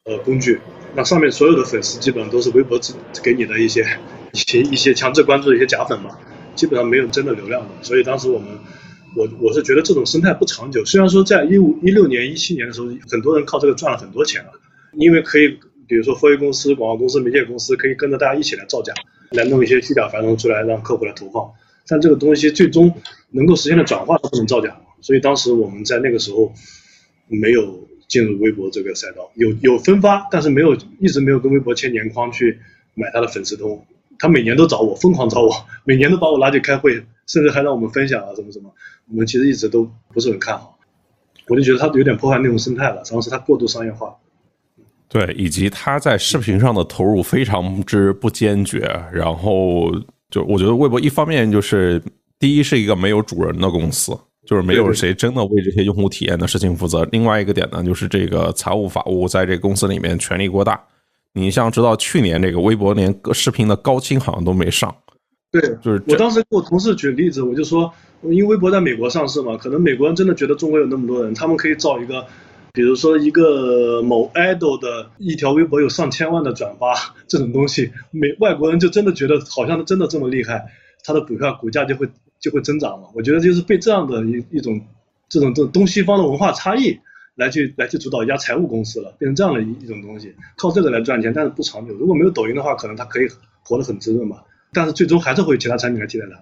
[0.04, 0.58] 呃工具，
[0.94, 3.86] 那上面所有的粉丝基本上都是微博给给你的一些
[4.32, 6.16] 一些一些强制关注的一些假粉嘛。
[6.56, 8.48] 基本上没有真的流量的，所以当时我们，
[9.14, 10.84] 我我是觉得这种生态不长久。
[10.84, 14.50] 虽然说在一五一六年、一七年的时候，很多人靠这个赚了很多钱了，
[14.94, 15.48] 因为可以，
[15.86, 18.92] 比如说货运公司、广告公司、媒介公司可以跟着大家一起来造假，
[19.30, 21.48] 来弄一些虚假繁荣出来让客户来投放。
[21.86, 22.92] 但这个东西最终
[23.30, 24.76] 能够实现的转化，是不能造假。
[25.00, 26.52] 所以当时我们在那个时候
[27.28, 32.58] 没有进入微博这个赛道，有有分发，但是没有一直没有跟微博签年框去
[32.94, 33.86] 买他的粉丝通。
[34.18, 35.50] 他每年都找我，疯狂找我，
[35.84, 36.94] 每年都把我拉去开会，
[37.26, 38.72] 甚至还让我们分享啊，什么什么。
[39.10, 40.76] 我们其实一直都不是很看好，
[41.48, 44.14] 我就觉得他有点破坏内容生态了，主要是他过度商业化。
[45.08, 48.80] 对，以及他在视频上的投入非常之不坚决。
[49.12, 49.92] 然后
[50.30, 52.02] 就我觉得微博一方面就是
[52.38, 57.04] 第一是一个没有主人的公司，就是没有谁真的为这些用户体验的事情负责。
[57.12, 60.84] 另外一个点呢，就是这个财务法务在这个公司里面权力过大。
[61.36, 64.96] 你像知道去年这个微博连视频的高清好像都没上，
[65.52, 72.26] 对，就是我当时跟我同事举例子，我就说，因为微博在美国上市嘛，可能美国人真的觉得中国有那么多人，他们可以造一个，
[72.72, 76.94] 比如说一个某 idol 的一条微博有上千万的转发
[77.28, 80.64] 这种东西，美外国人就真的觉得好像真的这么厉害，
[81.04, 82.08] 他的股票股价就会
[82.40, 83.10] 就会增长了。
[83.14, 84.80] 我觉得就是被这样的一一种
[85.28, 86.98] 这种这种东西方的文化差异。
[87.36, 91.94] 来去来去主导一家财务公司了，变成这样的一一种东西，靠这个来赚钱，但是不长久。
[91.94, 93.28] 如果没有抖音的话，可能它可以
[93.62, 94.38] 活得很滋润嘛，
[94.72, 96.40] 但是最终还是会有其他产品来替代它。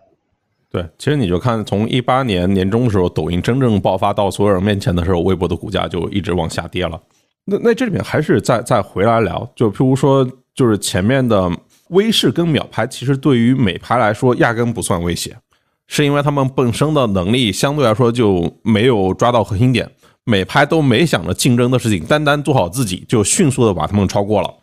[0.70, 7.00] 对，其实你就看从一八年年中的时候，抖音真正爆发到所有人面前的时候，微博的股价就一直往下跌了。
[7.44, 11.50] 那那这里面还是再再回来聊，就譬如说，就是前面的
[11.90, 15.37] 微视跟秒拍，其实对于美拍来说压根不算威胁，
[15.87, 19.88] 是因为他们本身的能力相对来说就没有抓到核心点。
[20.25, 24.55] 每拍都没想着竞争的事情，单单做好自己就迅速的把他们超过了。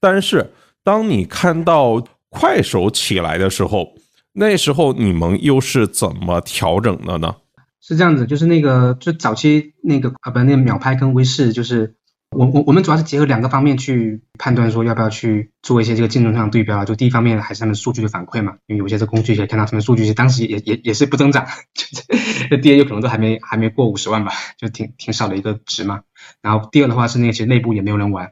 [0.00, 0.52] 但是
[0.82, 3.92] 当你看到快手起来的时候，
[4.32, 7.36] 那时候你们又是怎么调整的呢？
[7.80, 11.94] 是这样子，就是那个就早期那个啊不，那个秒拍跟微视就是。
[12.30, 16.84] 我我我们主要是结合两个方面去判断，说要不要去做一些这个竞争上对标啊。
[16.84, 26.02] 就第一方面还是他们数据的反馈嘛，因为有些这工具可以看到他们数据是当时也也也是不增长， 这 DAU 可能都还没还没过五十万吧，就挺挺少的一个值嘛。
[26.40, 28.30] 然后第二的话是那个其实内部也没有人玩，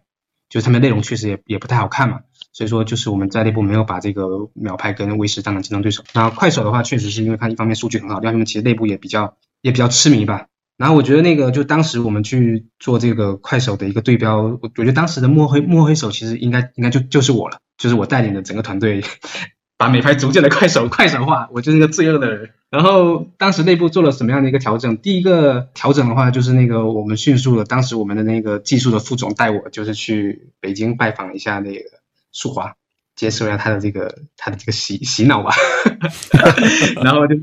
[0.48, 2.20] 就是他们内容确实也也不太好看嘛，
[2.52, 6.04] 所以说就是我们在内部没有把这个秒拍跟微视当成竞争对手。
[6.12, 10.46] 然后快手的话确实是因为它一方面数据很好，另外他们其实内部也比较也比较痴迷吧。
[10.78, 19.02] 然后我觉得那个就当时我们去做这个快手的一个对标，我我觉得当时的摸黑摸黑手其实应该应该就就是我了，就是我带领的整个团队，
[19.76, 22.50] 把美拍逐渐的快手快手化，我就是那个罪恶的人。
[22.70, 24.96] 然后当时内部做了什么样的一个调整？
[24.98, 31.80] 第一个调整的话就是那个我们迅速的，当时我们的那个技术的副总带我就是去北京拜访一下那个
[32.30, 32.74] 树华。
[33.18, 35.52] 接受一下他的这个他的这个洗洗脑吧，
[37.02, 37.42] 然后就是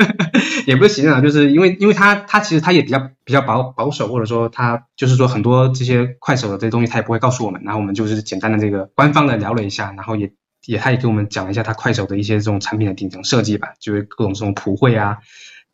[0.66, 10.32] 也不是洗脑，就是因为因为他他其实他也比较比较保保守，或者说他就是说很多这些快手的这些东西他也不会告诉我们，然后我们就是简单的这个官方的聊了一下，然后也
[10.64, 15.18] 也他也给我们讲了一下他快手的一些这种产品的顶层设计吧，就是各种这种普惠啊。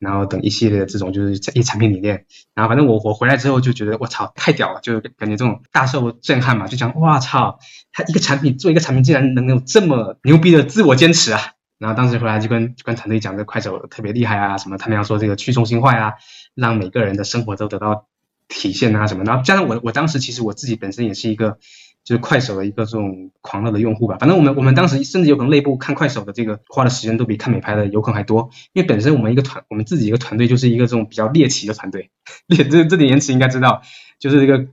[0.03, 7.61] 然后等一系列的这种就是一产品理念，然后反正我我回来之后就觉得我操太屌了，就感觉这种大受震撼嘛，就讲哇操，
[7.93, 11.53] 他一个产品做一个产品竟然能有这么牛逼的自我坚持啊！
[11.79, 16.15] 然后当时回来就跟就跟团队讲这快手特别厉害啊，什么他们要说这个去中心化啊，
[16.57, 18.09] 让每个人的生活都得到
[18.49, 21.59] 体现啊什么，然后加上我我当时其实我自己本身也是一个。
[22.05, 32.11] 就是快手的一个这种狂热的用户吧，反正我们我们当时甚至有可能内部看快手的这个花的时间都比看美拍的有可能还多，因为本身我们一个团我们自己一个团队就是一个这种比较猎奇的团队，
[32.47, 33.83] 猎这这点延迟应该知道，
[34.19, 34.67] 就是这个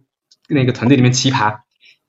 [0.48, 1.60] 那个团队里面奇葩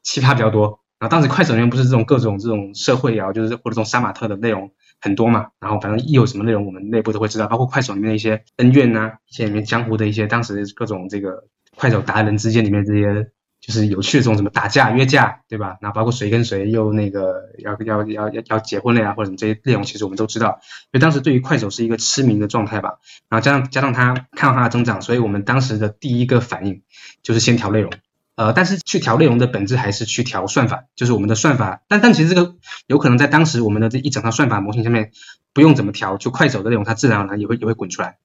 [0.02, 11.44] 奇葩比较多，然后当时快手里面不是这种各种这种社会啊，就是或者这种杀马特的内容很多嘛，然后反正一有什么内容，我们内部都会知道，包括快手里面的一些恩怨呐、一些里面江湖的一些当时各种这个
[11.76, 13.30] 快手达人之间里面这些
[13.60, 15.76] 就是有趣的这种什么打架约架，对吧？
[15.80, 20.60] 然后包括谁跟谁又那个要要要要要结婚了呀，或者什么这些内容，其实我们都知道。
[20.62, 26.82] 所以当时对于快手是一个痴迷的状态吧，然后加上加上他看到它的增长，所以我们当时的第一个反应
[27.22, 27.92] 就是先调内容。
[28.36, 31.82] 呃，但是去调内容的本质还是去调算法，就是我们的算法。
[31.88, 32.54] 但但其实这个
[32.86, 35.10] 有可能在当时我们的这一整套算法模型下面
[35.52, 38.16] 不用怎么调，就快手的内容它自然而然也会也会滚出来。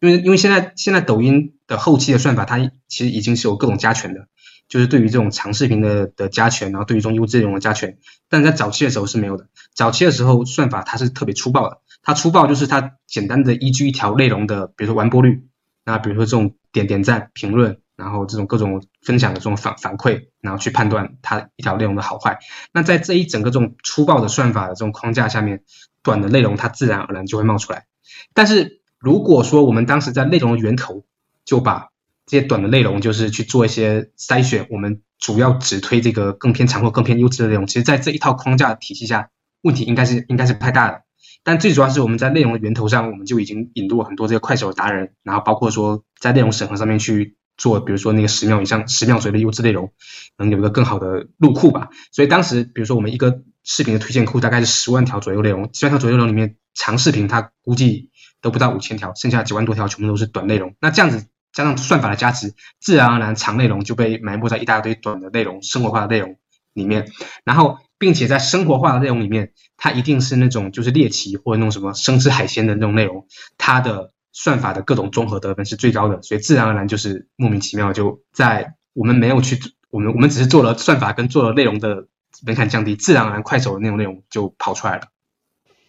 [0.00, 4.26] 因为因为现在现在抖音的后期的算法它其实已经是有各种加权的，
[4.70, 7.98] 就是对于这种长视频的的加权，然后对于这种优质内容的加权。
[8.30, 15.46] 但在早期的时候是没有的，早期的时候算法它是特别粗暴的，它粗暴就是它简单的依据一条内容的，比如说完播率，
[15.84, 17.76] 那比如说这种点点赞、评论。
[17.96, 22.38] 然后这种各种分享的这种反反馈，然后去判断它一条内容的好坏。
[22.72, 25.64] 那在这一整个这种粗暴的算法的这种框架下面，
[26.02, 27.84] 短的内容它自然而然就会冒出来。
[28.32, 31.04] 但是如果说我们当时在内容的源头
[31.44, 31.89] 就把
[32.30, 39.30] 这些短的内容就是去做一些筛选，我们主要只推这个更偏长或更偏优质的内容，其实在这一套框架体系下，
[39.62, 41.02] 问题应该是应该是不太大的。
[41.42, 47.36] 但最主要是我们在内容的源头上，我们就已经引入了很多这个快手达人，然后包括说在内容审核上面去。
[47.56, 49.92] 做，比如说那个十秒以上、十秒左右的优质内容，
[50.38, 51.90] 能有一个更好的入库吧。
[52.10, 58.08] 所以当时，比如说我们一个视频的推荐库大概是十万条左右内容，十万条左右内容里面，长视频它估计
[58.40, 60.74] 都不到五千条，剩下九万多条全部都是短内容。
[60.80, 66.36] 那这样子加上算法的加持，自然而然长内容就被埋没在一大堆短的内容、生活化的内容
[66.72, 67.08] 里面。
[67.44, 73.26] 然后，并且在生活化的内容里面，它一定是那种就是猎奇或者那种什么生吃海鲜的那种内容，
[73.58, 74.12] 它的。
[74.32, 79.58] 算法的各种综合得分是最高的，所以自然而然就是莫名其妙就在我们没有去，
[79.90, 82.06] 我们我们只是做了算法跟做了内容的
[82.46, 85.08] 门槛降低，自然而然快手的那种内容就跑出来了。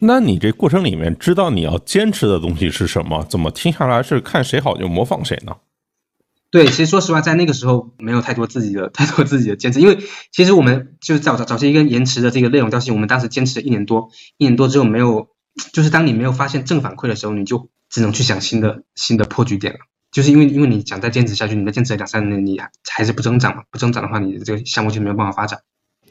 [0.04, 3.24] 那你这过程里面知道你要坚持的东西是什么？
[3.30, 5.56] 怎么听下来是看谁好就模仿谁呢？
[6.50, 10.00] 对，其实说实话，在那个时候没有太多自己的太多自己的坚持，因为
[10.32, 15.30] 其实我们就是早早早期一个延迟的这个内容调性，我们当时坚持了一年多，一年多之后没有，
[15.72, 17.70] 就是当你没有发现正反馈的时候，你就。
[17.92, 19.80] 只能去想新的新的破局点了，
[20.14, 22.58] 就是因为因为你想再坚持下去，你再坚持两三年，你
[22.90, 23.64] 还是不增长嘛？
[23.70, 25.60] 不增长的话，你这个项目就没有办法发展。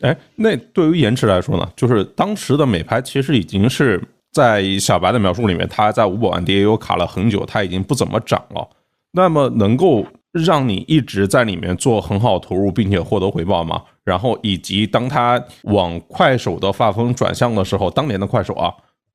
[0.00, 1.68] 哎，那对于延迟来说呢？
[1.76, 8.68] 就是当时的美拍其实已经是在小白的描述里面，它在五百万 DAU 卡了很久，它已经不怎么涨了。
[9.12, 13.82] 那么能够让你一直在里面做很好投入，并且获得回报吗？
[14.04, 18.72] 然后以及当它往快手的发风转向的时候，当年的快手啊。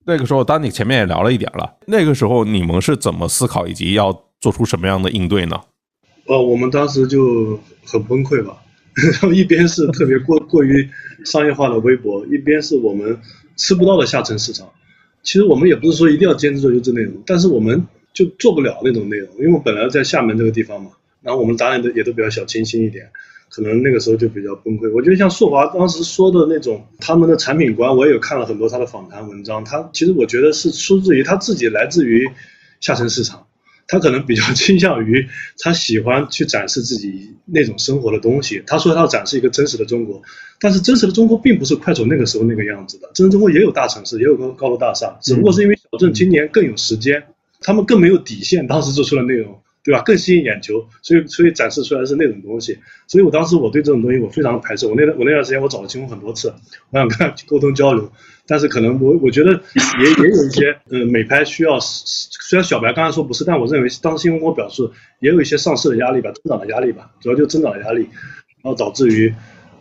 [0.08, 5.60] 那个时候，当你前面也聊了一点了，那个时候你们是怎么思考以及要做出什么样的应对呢？
[6.28, 8.56] 呃，我们当时就很崩溃吧，
[9.12, 10.90] 然后一边是特别过过于
[11.26, 13.18] 商业化的微博，一边是我们
[13.58, 14.68] 吃不到的下沉市场。
[15.22, 23.06] 其实我们也不是说一定要坚持做优质内容，但是我们就做不了那种内容，因为我本来在厦门这个地方嘛，然后我们当然都也都比较小清新一点。
[23.48, 24.92] 可能那个时候就比较崩溃。
[24.92, 29.64] 我觉得像硕华当时说的那种，他们的产品观，我也有看了很多他的访谈文章。
[29.64, 32.30] 他其实我觉得是出自于他自己，来自于
[32.82, 33.45] 下沉市场。
[33.88, 35.28] 他可能比较 倾向于
[35.60, 38.64] 他喜欢去展示自己那种生活的东西。
[38.66, 40.22] 他说他要展示一个真实的中国，
[40.60, 43.10] 但是真实的中国并不是快手那个时候那个样子的。
[43.14, 47.24] 真实中国也有大城市，也有高高楼大厦，只不过是因为小镇青年更有时间，
[47.62, 49.60] 他们更没有底线，当时做出的内容。
[49.86, 50.02] 对吧？
[50.04, 52.80] 更吸引眼球，所以所以展示出来是那种东西。
[53.06, 54.88] 所以我当时我对这种东西我非常的排斥。
[54.88, 56.52] 我那我那段时间我找了清风很多次，
[56.90, 58.12] 我想跟他沟通交流，
[58.48, 68.10] 但是可能我我觉得也也有一些呃美拍需要，虽然小白刚才说不是，但我认为当时清风我表述也有一些上市的压力吧，增长的压力吧，主要就增长的压力，
[68.64, 69.32] 然后导致于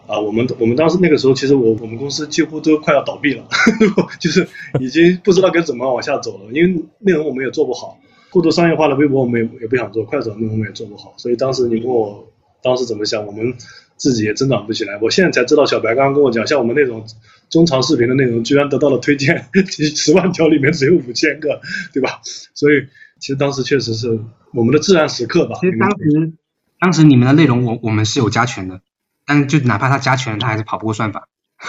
[0.07, 3.49] 啊我们我们当时那个时候其实我我们公司几乎都快要倒闭了，
[4.21, 4.47] 就是
[4.79, 7.99] 已经不知道该怎么往下走了，因为内容我们也做不好。
[8.35, 12.29] 过度商业化的微博我们也也不想做，快手内容我们也做不好，所以当时你问我
[12.65, 13.55] 当时怎么想，我们
[13.97, 14.99] 自己也增长不起来。
[15.01, 17.07] 我现在才知道，小白刚刚跟我讲，像我们那种
[17.49, 19.47] 中长视频的内容，居然得到了推荐，
[19.95, 21.61] 十万条里面只有五千个，
[21.93, 22.21] 对吧？
[22.55, 22.85] 所以
[23.21, 24.19] 其实当时确实是
[24.53, 25.57] 我们的自然时刻吧。
[25.61, 26.33] 其实当时
[26.81, 28.81] 当时你们的内容我我们是有加权的，
[29.25, 31.29] 但就哪怕他加权，他还是跑不过算法。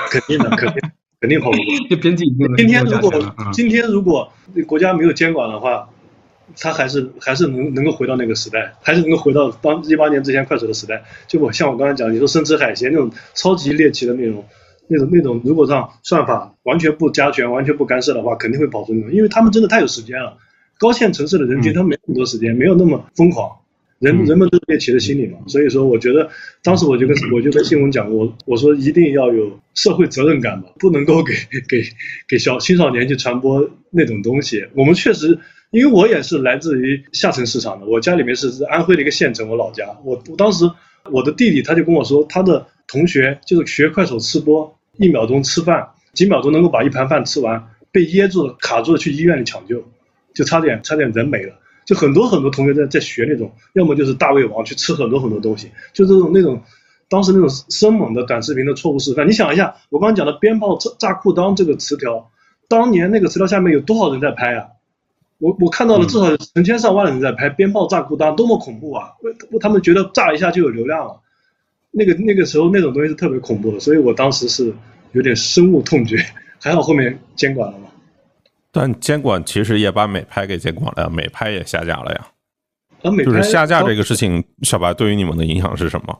[0.09, 0.81] 肯定的，肯定
[1.21, 1.65] 肯定跑不过。
[1.91, 2.25] 就编辑
[2.57, 4.33] 今天如果今天如果
[4.65, 5.87] 国家没有监管的话。
[6.57, 11.03] 他还是还是能能够回到那个时代，还是能够回到当一八年之前快手的时代。
[11.27, 14.45] 就我像我刚才讲，你说生吃海鲜那种超级猎奇的内容，
[14.87, 20.37] 那种那种，如果让算法完全不加权、完全不干涉的话，肯定会跑出那种，因为他们真的太有时间了。
[20.77, 23.49] 高线城市的人群他没那么多时间，没有那么疯狂，
[23.99, 26.29] 人人们都猎奇的心理嘛，所以说我觉得
[26.61, 31.33] 当时我就跟我就跟新闻讲，我我说一定要有社会责任感嘛，不能够给
[31.69, 31.81] 给
[32.27, 34.65] 给小青少年去传播那种东西。
[34.73, 35.39] 我们确实，
[35.71, 39.85] 因为我也是来自于下沉市场的，我家里面是安徽的一个县城，我老家。
[40.03, 40.69] 我我当时
[41.11, 47.61] 我的弟弟他就跟我说，他的同学就是学快手吃播，一秒钟吃饭，几秒钟能够把一盘饭吃完，
[47.91, 49.83] 被噎住了，卡住了，去医院里抢救，
[50.33, 51.53] 就差点差点人没了。
[51.85, 56.59] 就很多很多同学在在学那种，要么就是大胃王去吃很多很多东西，就这种那种，
[57.09, 59.27] 当时那种生猛的短视频的错误示范。
[59.27, 62.31] 你想一下，我刚刚讲的“鞭炮炸炸裤裆”这个词条，
[62.67, 64.65] 当年那个词条下面有多少人在拍啊？
[65.39, 69.09] 我我看到了至少成千上万的人在拍“鞭炮炸裤裆”，多么恐怖啊！
[69.59, 71.19] 他们觉得炸一下就有流量了，
[71.91, 74.73] 那个那个时候那种东西是特别恐怖的，所以我当时是
[75.11, 76.17] 有点深恶痛绝。
[76.59, 77.85] 还好后面监管了嘛。
[78.71, 82.27] 但监管其实也把美拍给监管了呀，美拍也下架了呀。
[83.03, 86.17] 啊，美就是下架这个事情，小白对于你们的影响是什么？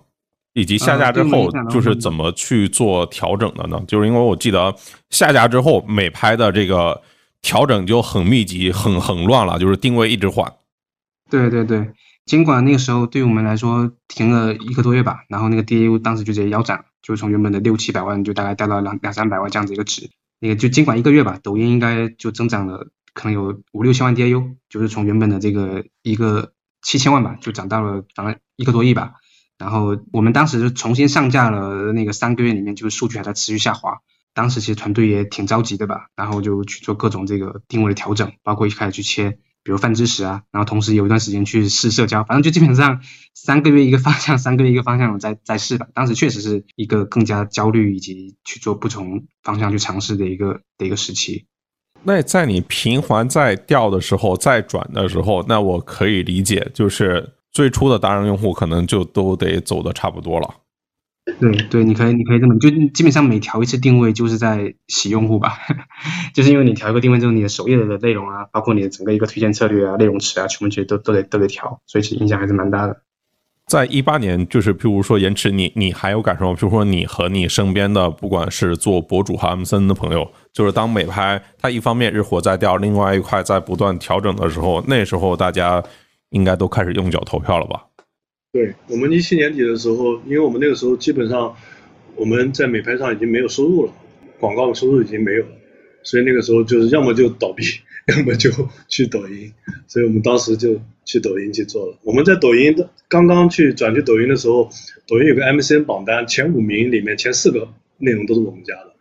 [0.54, 3.82] 以及下架之后就是怎么去做调整的呢？
[3.88, 4.74] 就是因为我记得
[5.10, 7.02] 下架之后，美拍的这个
[7.46, 10.52] 调整就很密集、很很乱了，就是定位一直换。
[11.30, 11.92] 对对对，
[12.26, 20.10] 监管那个时候对于我们来说停了一个多月吧，然后那个 DAU 当时就直接腰斩，就是从原本的六七百万就大概掉到两两三百万这样子一个值。
[20.40, 29.14] 那个就监管一个月吧，抖音应该就增长了，可能有五六千万 DAU，就是从原本的这个一个七千万吧，就涨到了涨了一个多亿吧。
[29.60, 34.00] 然后我们当时重新上架了那个三个月里面，就是数据还在持续下滑，
[34.36, 39.40] 当时其实团队也挺着急的吧，然后就去做各种这个定位的调整，包括一开始去切。
[39.64, 43.02] 比如泛知识啊，然后同时有一段时间去试社交，反正就基本上
[43.34, 45.88] 三个月一个方向，三个月一个方向在在试吧。
[45.96, 51.48] 当时确实是一个更加焦虑以及去做不同方向去尝试的一个的一个时期。
[52.04, 60.54] 那在你频繁在调的时候，在转的时候，那我可以理解，就是最初的达人用户可能就都得走的差不多了。
[61.40, 65.58] 对对，你可以，你可以这么，就基本上每调一次定位就是在洗用户吧，
[66.36, 73.02] 就是因为你调一个定位之后，你的首页的内容啊，包括你的整个一个推荐策略啊、内容池啊，全部其实都都得都得调，所以其实影响还是蛮大的。
[73.66, 76.56] 在一八年，就是譬如说延迟，你你还有感受吗？
[76.56, 85.84] 譬如说你和你身边的不管是做博主和 M 森的朋友，就是当美拍它一方面日活在掉，另外一块在不断调整的时候，那时候大家
[86.30, 87.86] 应该都开始用脚投票了吧？
[88.56, 91.54] 对我们一七年底的时候，因为我们那个时候基本上
[92.16, 93.92] 我们在美拍上已经没有收入了，
[94.40, 95.52] 广告收入已经没有了，
[96.04, 97.66] 所以那个时候就是要么就倒闭，
[98.16, 98.50] 要么就
[98.88, 99.52] 去抖音，
[99.88, 101.98] 所以我们当时就去抖音去做了。
[102.04, 104.70] 我们在抖音的刚刚去转去抖音的时候，
[105.06, 108.94] 抖音有个 MCN 榜单前五名里面前四个内容都是我们家的，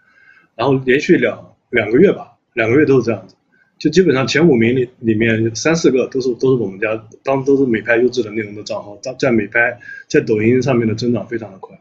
[0.57, 3.37] 然后连续两两个月吧，两个月都是这样子。
[3.79, 6.89] 就基本上前五名里里面三四个都是都是我们家
[7.23, 11.79] 当都是美拍优质的内容的账号，在在美拍在抖音上面的增长非常的快。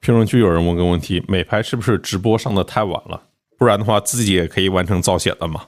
[0.00, 3.22] 评论区有人问个问题：美拍是不是直播上的太晚了？
[3.56, 5.66] 不然的话自己也可以完成造血的嘛？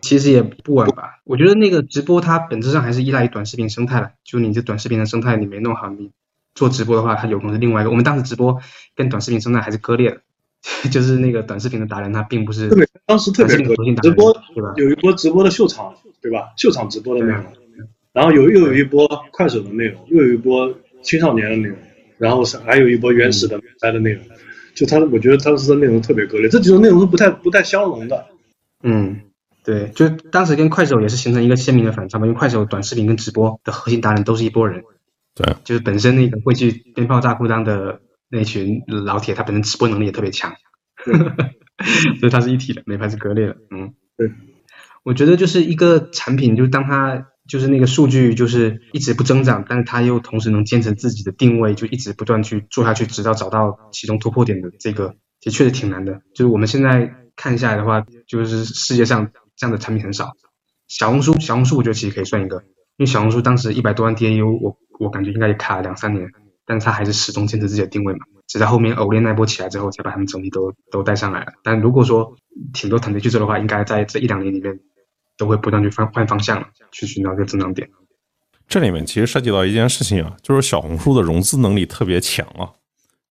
[0.00, 1.20] 其实也不晚吧。
[1.24, 6.10] 我觉得那个直播它本质上还是依赖于短视频生态的，就你这短视频的生态你没弄好，你
[6.54, 7.90] 做直播的话，它有可能是另外一个。
[7.90, 8.60] 我们当时直播
[8.96, 10.20] 跟短视频生态还是割裂的。
[10.90, 14.72] 就是那个短视频的达人，他并不是对，当时特别核心直播，对吧？
[14.76, 16.52] 有一波直播的秀场，对吧？
[16.56, 17.44] 秀场直播的内容，
[18.12, 21.78] 然后有又有一波快手的内容，又有一波青少年的内容，
[22.18, 24.22] 然后是还有一波原始的拍的内容。
[24.74, 28.26] 就他，我觉得当时的内容特别割裂，这几种内容是不太不太相容的。
[28.82, 29.20] 嗯，
[29.64, 34.82] 对，就当时跟快手也是形成一个鲜明的反差嘛，因为快手短视频跟直播的核心达人都是一波人，
[35.34, 38.00] 对，就是本身那个会去鞭炮炸裤裆的。
[38.30, 40.54] 那群老铁，他本身直播能力也特别强，
[42.20, 43.56] 所以他是一体的，美拍是割裂的。
[43.70, 44.30] 嗯，对。
[45.04, 56.20] 我觉得就是一个产品，就是当它就是那个数据就是一直不增长，但是它又同时能坚持自己的定位，就一直不断去做下去，直到找到其中突破点的这个，也确实挺难的。
[56.34, 60.32] 就是我们现在看下来的话，就是世界上这样的产品很少。
[60.88, 62.56] 小红书，小红书我觉得其实可以算一个，
[62.96, 66.28] 因为小红书当时一百多万 DAU，我我感觉应该也卡了两三年。
[66.68, 71.52] 但是他还是始终坚持自己的定位嘛，直到后面偶练那波起来之后，才把他们整体都都带上来了。
[71.64, 72.36] 但如果说
[72.74, 74.78] 挺多团队去做的话，应该在这一两年里面
[75.38, 76.62] 都会不断去换换方向，
[76.92, 77.88] 去寻找一个增长点。
[78.68, 82.68] 这里面其实涉及到一件事情啊，就是小红书的融资能力特别强啊，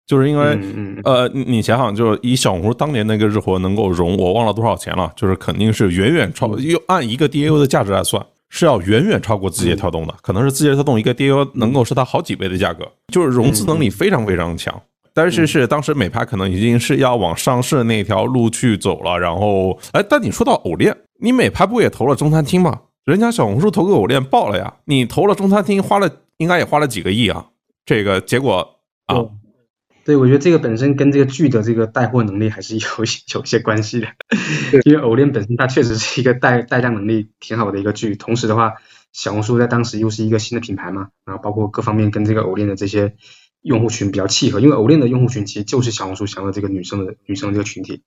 [0.07, 0.57] 就是因为
[1.03, 8.25] 呃，你想想，就是以小红书当年那个日活能够融，我忘了多少钱了，就是肯定是远远超，又按一个 DAU 的价值来算。
[8.49, 14.81] 是要远远超过字节跳动的，可能是字节跳动一个 DAU 能够是它好几倍的价格，就是融资能力非常非常强。
[15.13, 22.81] 但是是当时美拍可能已经是要往上市那条路去走了，然后哎，但你说到偶练，你美拍不也投了中餐厅吗？
[23.03, 27.47] 人家小红书投个偶练爆了呀，你投了中餐厅花了应该也花了几个亿啊，
[27.85, 28.75] 这个结果
[29.07, 29.25] 啊，
[30.07, 32.81] 对，我觉得这个本身跟这个剧的这个带货能力还是有
[33.35, 34.07] 有些关系的，
[34.85, 38.75] 因为偶练本身它确实是一个带带量能力挺好的一个剧，同时的话，
[39.11, 43.15] 小红书在当时又是一个新的品牌嘛，然后包括各方面跟这个偶练的这些
[43.61, 48.01] 用户群比较契合，因为偶练的用户群其实就是小红书想要这个女生的女生这个群体。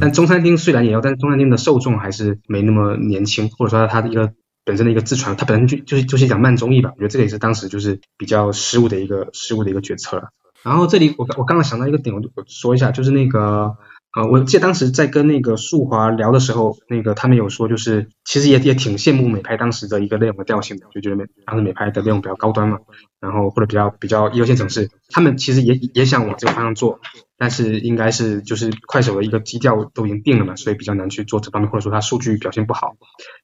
[0.00, 4.32] 但中餐厅虽然也要，但是中餐厅的受众还是没那么年轻，或者说它的一个
[4.64, 6.90] 本身的一个自传，它本身就就是就是讲慢综艺吧。
[6.96, 10.30] 我觉得这个也是当时就是比较失误的一个失误的一个决策了。
[10.64, 13.76] 然后这里我我刚刚想到一个点，我我说一下，就是那个。
[14.16, 22.78] 呃，我记得当时在跟那个树华聊的时候，那个他们有说，就是其实也也挺羡慕美拍当时的一个内容的调性的，就觉得美当时美拍的内容比较高端嘛，
[23.18, 27.00] 然后或者比较比较一二线城市，他们其实也也想往这个方向做，
[27.36, 32.94] 但是应该是就是快手的一个基调都已经定了嘛，所以比较难去做这方面，或者说它数据表现不好。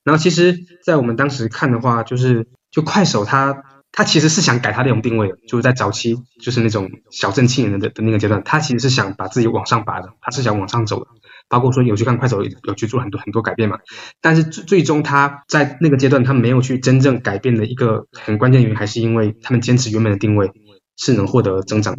[0.04, 3.64] 然后其实，在我们当时看的话，就是就快手它。
[3.93, 11.07] 他其实是想改他那种定位，就是在早期，就是那种小镇青年的的那个阶段，他其实是想把自己往上拔的，他是想往上走的。
[11.49, 13.78] 包括说有去看快手，有去做很多很多改变嘛。
[14.20, 20.53] 但是最最终他在那个阶段，他没有去真正改变的一个很关键原因，还是因为他们坚持原本的定位
[20.97, 21.97] 是能获得增长，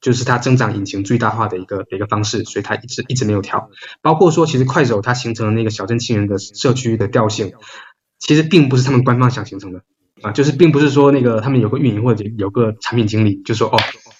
[0.00, 3.70] 就是它增长引擎最大化的一个一个方式，所以它一直一直没有调。
[4.02, 7.52] 包括说，其实快手它形成了那个小镇青年的社区的调性，
[8.18, 9.82] 其实并不是他们官方想形成的。
[10.22, 13.78] 啊，就是并不是说那个他们有个运营或者有个产品经理就说哦，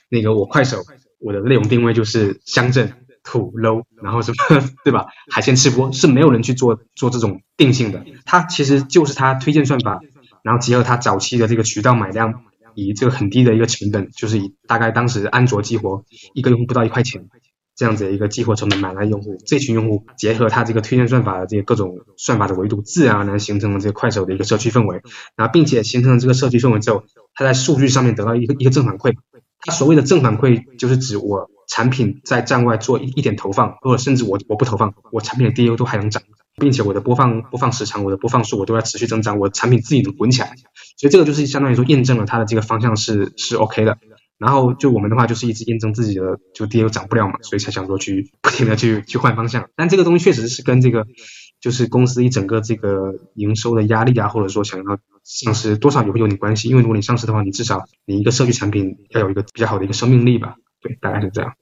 [0.08, 0.78] 那个我快手
[1.18, 2.92] 我的内容定位就是乡镇
[3.22, 4.36] 土 low，然后什么
[4.84, 5.06] 对吧？
[5.30, 10.00] 海鲜吃播是没有人去做做这种定性的，它其实就是它推荐算法，
[10.42, 12.42] 然后结合它早期的这个渠道买量，
[12.74, 17.28] 以这个很低的一个成本，就是以大概当时安卓激活一个用户不到一块钱。
[17.80, 25.00] 这样子一个激活成本买来用户，这群用户结合他这个推荐算法的这些各种算法的维度，自然而然形成了这个快手的一个社区氛围。
[25.34, 29.14] 然后，并且形成了这个社区氛围之后，它在数据上面得到一个一个正反馈。
[29.60, 36.22] 它所谓的正反馈，就是指我产品在站外做一一点投放，或者甚至我我不投放，我产品的 DAU 都还能涨，
[36.56, 40.54] 并且我的播放播放时长、我的播放数我都在持续增长，我产品自己能滚起来。
[40.98, 43.96] 所以这个就是相当于说验证了它的这个方向是是 OK 的。
[44.40, 49.68] 然后就我们的话就是一直验证自己的就 DAU 涨不了嘛，所以才想说去不停的去去换方向。
[49.76, 51.06] 但这个东西确实是跟这个
[51.60, 56.70] 就是公司一整个这个营收的压力啊，或者说想要上市多少也会有点关系。
[56.70, 60.54] 因为如果你上市的话，你至少你一个社区产品要有一个比较好的一个生命力吧。
[60.80, 61.52] 对，大概是这样。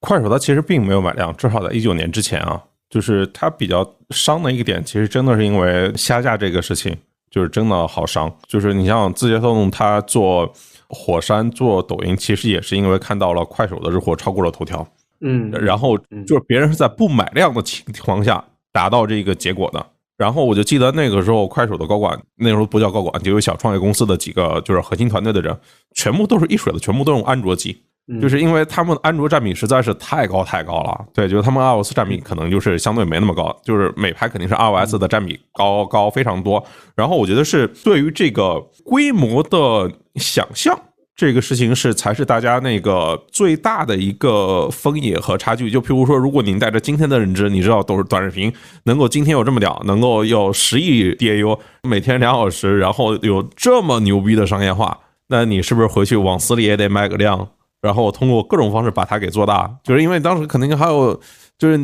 [0.00, 6.96] 快手它其实并没有买量，至少在一九年之前啊，就是它比较伤的一个点，其实真的是因为下架这个事情，
[7.30, 8.34] 就是真的好伤。
[8.48, 10.50] 就是你像字节跳动，它做。
[10.94, 14.86] 火山做抖音其实也是因为看到了快手的日活超过了头条，
[15.20, 19.84] 嗯，然后就是别人是在不买量的情况下达到这个结果的。
[20.18, 25.58] 然后我就记得那个时候快手的高管，那时候不叫高管，就有小创业公司的几个就是核心团队的人，
[25.94, 27.82] 全部都是一水的，全部都用安卓机。
[28.20, 36.62] 就是因为他们安卓占比实在是太高太高了，对，就是他们 iOS 占比可能就是相对没那么高，就是美拍肯定是 iOS 的占比高高非常多。
[36.96, 40.78] 然后我觉得是对于这个规模的想象，
[41.14, 45.70] 这个事情是才是大家那个最大的一个分野和差距。
[45.70, 48.52] 就譬如说，如果您带着今天的认知，你知道都是短视频
[48.84, 54.98] 能够今天有这么屌，能够有十亿 DAU，每天两小时，然后有这么牛逼的商业化，
[55.28, 57.48] 那你是不是回去往死里也得卖个量？
[57.82, 61.20] 然后通过各种方式把它给做大，就是因为当时肯定还有，
[61.58, 61.78] 就是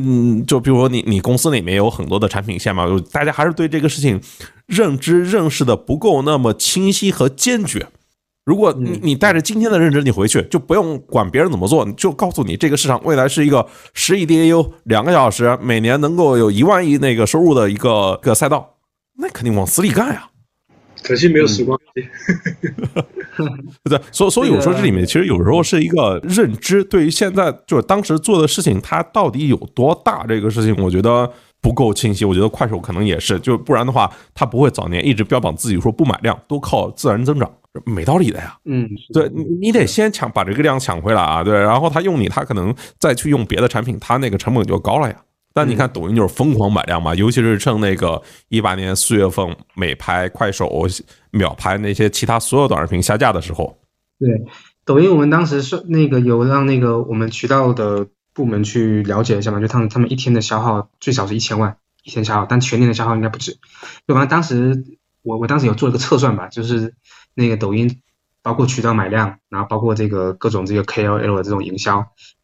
[0.44, 4.20] 就比如说你你公司里面有很多的产品线嘛，大家还是对这个事情
[4.66, 7.88] 认知认识的不够那么清晰和坚决。
[8.44, 18.76] 如果你你带着今天的认知你回去，就不用管别人怎么做，就告诉你这个市场未来是一个十亿 DAU 两个小时每年能够有一万亿那个收入的一个个赛道，
[19.18, 20.30] 那肯定往死里干呀。
[21.02, 22.08] 可惜没有时光机。
[23.84, 31.30] 对，所所以我说这里面其实有时候是一个认知，对于现在就是当时做的事情，它到底有多大这个事情，我觉得
[31.60, 32.24] 不够清晰。
[32.24, 37.50] 我觉得快手可能也是，就不然的话，他不会早年一直标榜自己说不买量，都靠自然增长，
[37.84, 38.56] 没道理的呀。
[38.64, 45.16] 嗯，对，你你得先抢把这个量抢回来啊，对，然后他用你，他可能再去用别的产品，他那个成本就高了呀。
[45.54, 50.86] 但你看抖音就是疯狂买量嘛，尤其是趁那个一八年四月份美拍、快手、
[51.30, 53.78] 秒拍那些其他所有短视频下架的时候。
[54.20, 54.28] 对，
[54.84, 63.58] 抖音我们当时是那个有让那个我们渠道的部门去了解一下嘛，就他们他们一天的消耗最少是一千万一天消耗，但全年的消耗应该不止。
[64.06, 64.84] 就反正当时
[65.22, 66.94] 我我当时有做了个测算吧，就是
[67.34, 68.00] 那个抖音
[68.48, 71.96] 包括渠道买量，然后包括这个各种这个 KOL 的这种营销，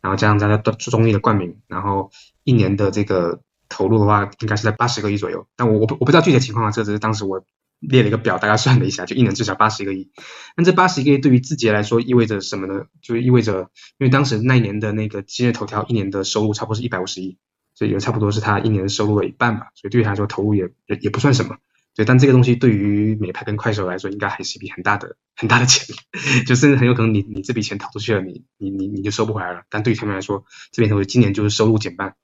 [0.03, 2.11] 然后加上大家做综艺的冠名，然后。
[2.47, 3.41] 一年的这个
[3.71, 7.43] 投入的话，应该是在八十个亿左右，但我我不我不知道具体情况啊，这只是当时我
[7.81, 10.11] 列了一个表，大家算了一下，就一年至少八十个亿。
[10.55, 12.85] 那这八十个亿对于字节来说意味着什么呢？
[13.01, 17.39] 就意味着，因为当时那一年的那个今日头条一年的收入差不多是一百五十亿，
[17.75, 19.69] 所以也差不多是他一年收入的一半吧。
[19.75, 21.57] 所以对于他来说投入也也也不算什么。
[21.95, 25.95] 对，但这个东西对于美拍跟快手来说，应该还是一笔很大的很大的钱，
[26.45, 29.63] 就甚至很有可能你你这笔钱投出去了，你你你你就收不回来了。
[29.71, 32.15] 但对于他们来说，这边投资今年就是收入减半，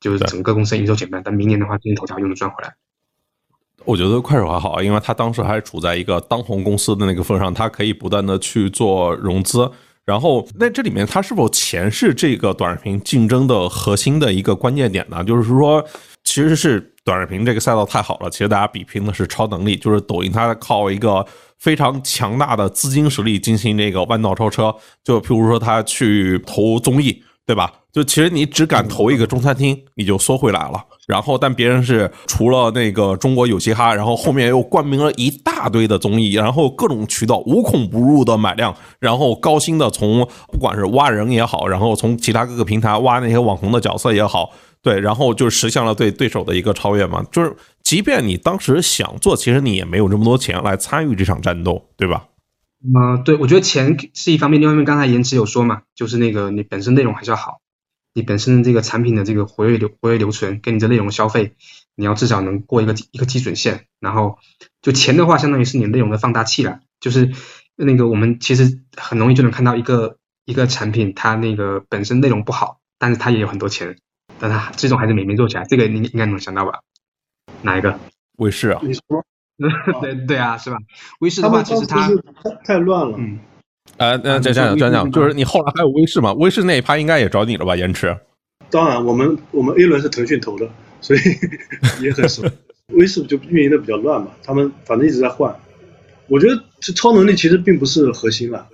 [0.00, 2.74] 就是整个公司营收减半，但明年的话，今年头条又能赚回来。
[3.84, 9.70] 我觉得快手还好，因为他当时还处在一个当红公司的那个份上，他可以不断的去做融资。
[10.04, 15.22] 然后，那这里面它是否钱是这个短视频竞争的核心的一个关键点呢？
[15.22, 15.84] 就是说，
[16.24, 21.24] 其实是短视频这个赛道太好了，其实大家比拼的是超能力，就是抖音它靠一个
[21.58, 24.74] 非常强大的资金实力进行这个弯道超车。
[25.02, 27.72] 就譬如说，他去投综艺，对吧？
[27.92, 30.82] 就其实你只敢投一个中餐厅，你就缩回来了。
[31.06, 44.50] 然后，但别人是除了那个中国有嘻哈，然后后面又冠名了一大堆的综艺，然后各种渠道无孔不入的买量，然后高薪的从不管是挖人也好，然后从其他各个平台挖那些网红的角色也好，
[44.82, 47.24] 对，然后就实现了对对手的一个超越嘛。
[47.30, 52.26] 就是即便你当时想做，其实你也没有这么多钱来参与这场战斗，对吧？
[52.84, 57.60] 嗯，对，我觉得钱是一方面，另外一方面刚才延迟有说嘛，就是那个你本身内容还是要好。
[58.14, 61.54] 你本身这个产品的这个活跃流活跃留存跟你的内容消费，
[61.94, 64.38] 你要至少能过一个一个基准线，然后
[64.82, 66.80] 就钱的话，相当于是你内容的放大器了。
[67.00, 67.32] 就是
[67.74, 73.96] 那个我们其实很容易就能看到一个一个产品，它那个本身内容不好，但是它也有很多钱，
[74.42, 75.62] 但他最终还是没没做起来。
[75.68, 76.80] 这个你应该能想到吧？
[77.62, 77.96] 哪一个？
[78.38, 78.80] 卫视啊？
[78.82, 79.24] 你说？
[80.02, 80.78] 对对啊，是吧？
[81.20, 83.16] 卫视的话，其实它太太乱了。
[83.16, 83.38] 嗯。
[83.98, 86.32] 呃，那讲讲讲讲，就是你后来还有微视嘛？
[86.32, 87.76] 微视那一趴应该也找你了吧？
[87.76, 88.16] 延迟。
[88.68, 90.68] 当然，我们我们 A 轮是腾讯投的，
[91.00, 91.20] 所以
[92.02, 92.42] 也很熟。
[92.94, 95.54] 微视就运营的比较乱嘛，他们反正一直在换。
[96.26, 98.66] 我觉得这超能力其实并不是核心了，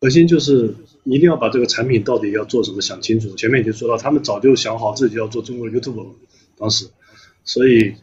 [0.00, 3.34] 核心就是你一定要把这个产品到底要做什么想清楚。
[3.36, 6.06] 前面已经说到，他们早就想好自己要做中国 YouTube 了，
[6.58, 6.86] 当时，
[7.44, 7.94] 所以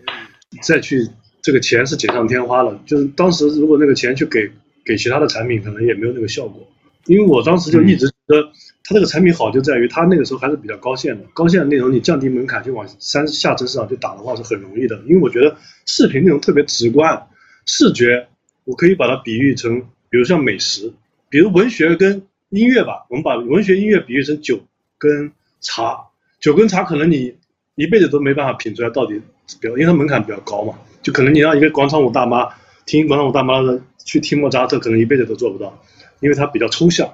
[0.61, 1.07] 再去
[1.41, 2.79] 这个钱是锦上添花了。
[2.85, 4.51] 就是当时如果那个钱去给。
[4.87, 6.65] 给其他的产品可能也没有那个效果，
[7.07, 8.41] 因为我当时就一直觉得
[8.85, 14.97] 它这个产品好就在于它那个时候还是比较高线的，高线的内容你降低门槛就往三下沉市场去打的话是很容易的。
[15.05, 17.21] 因为我觉得视频内容特别直观，
[17.65, 18.29] 视觉
[18.63, 19.77] 我可以把它比喻成，
[20.09, 20.93] 比如像美食，
[21.29, 24.59] 比如文学跟音乐吧，我们把文学音乐比喻成酒
[24.97, 25.31] 跟
[25.61, 25.99] 茶，
[26.39, 27.35] 酒跟茶可能你
[27.75, 29.21] 一辈子都没办法品出来到底，
[29.59, 32.49] 比较因为它门槛比较高嘛，就可能你让一个广场舞大妈
[32.85, 33.81] 听广场舞大妈的。
[34.07, 35.83] 去听莫扎特可能一辈子都做不到，
[36.21, 37.13] 因为它比较抽象。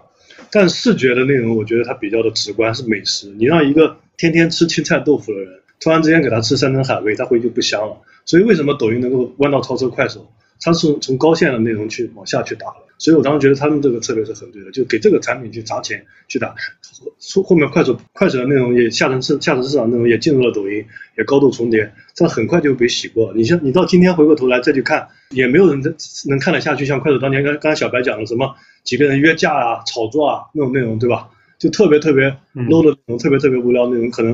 [0.52, 3.30] 但视觉的内容，我觉得它比较的直观，是美食。
[3.30, 7.98] 你让一个天天吃青菜豆腐的人，突然之间给他吃山珍海味，他回去就不香了。
[8.26, 10.32] 所以为什么抖音能够弯道超车快手？
[10.64, 12.76] 它是从高线的内容去往下去打的。
[12.98, 16.56] 所以我当时觉得他们这个策略是很对的，就给这个产品去砸钱去打。
[17.36, 20.86] 后后面快手快手的内容也下沉市下沉市场内容也进入了抖音，
[21.18, 23.34] 也高度重叠，这很快就被洗过。
[23.34, 25.94] 你像你到今天回过头来再去看，也没有人能
[26.30, 26.86] 能看得下去。
[26.86, 31.30] 像快手当年刚刚小白讲的什么几个人约架啊、炒作啊那种内容，对吧？
[31.58, 34.34] 就特别特别 low 的那种，特别特别无聊内容，可能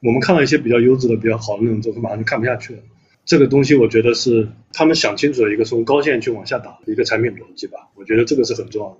[0.00, 2.80] 我们看到一些比较优质的、比较好的那种之后，马上就看不下去了。
[3.28, 8.96] 这个东西我觉得是他们想清楚了一个从高线去往下打的一个产品逻辑吧，我觉得这个是很重要的，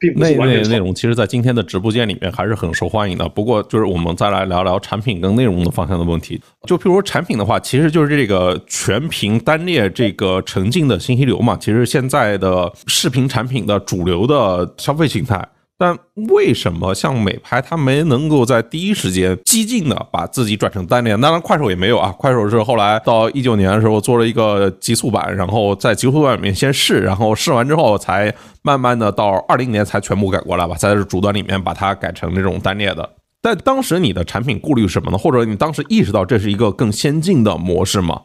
[0.00, 3.28] 并不是完全内容，其实，在今天的直播间里面还是很受欢迎的。
[3.28, 6.42] 不过，就是我们再来聊聊产品跟内容的方向的问题。
[6.66, 15.48] 就譬如说产品的话，其实就是这个全屏单列这个沉浸的信息流嘛，其实现在的视频产品的主流的消费形态。
[15.80, 21.16] 但为什么像美拍，它没能够在第一时间激进的把自己转成单列？
[21.16, 22.14] 当然，快手也没有啊。
[22.18, 33.08] 快手是后来到一九年的时候做了一个极速版，然后在极速版里面先试，然后试完之后才慢慢的到二零年才全部改过来吧，在主端里面把它改成这种单列的。
[33.42, 35.16] 但当时你的产品顾虑什么呢？
[35.16, 38.20] 或者你当时意识到这是一个更先进的模式吗？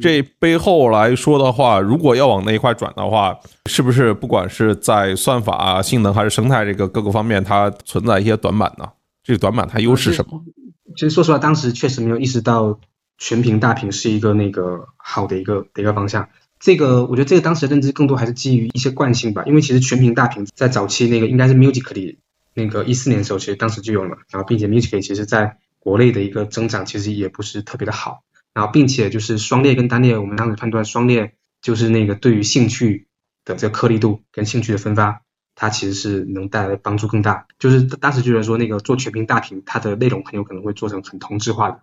[0.00, 8.86] 这背后来说的话，如果要往那一块转的话，是不是不管是在算法、性能还是生态这个各个方面，它存在一些短板呢？
[9.22, 10.42] 这个短板它优势什么？
[10.94, 12.80] 其实说实话，当时确实没有意识到
[13.18, 16.28] 全屏大屏是一个那个好的一个的一个方向。
[16.58, 22.16] 这个我觉得这个当时的认知更多还是基于一些惯性吧，因为其实全屏大屏在早期那个应该是 Musical.ly
[22.54, 28.24] 那个一四年的时候，其实当时就有了，然后并且 music 其实在国内的一个增长其实也不是特别的好。
[28.54, 33.06] 然后，并且就是双列跟单列，我们当时判断双列就是那个对于兴趣
[33.44, 35.22] 的这个颗粒度跟兴趣的分发，
[35.54, 37.46] 它其实是能带来帮助更大。
[37.60, 41.82] 就是当时觉得说那个做全屏大屏，它的内容很有可能会做成很同质化的，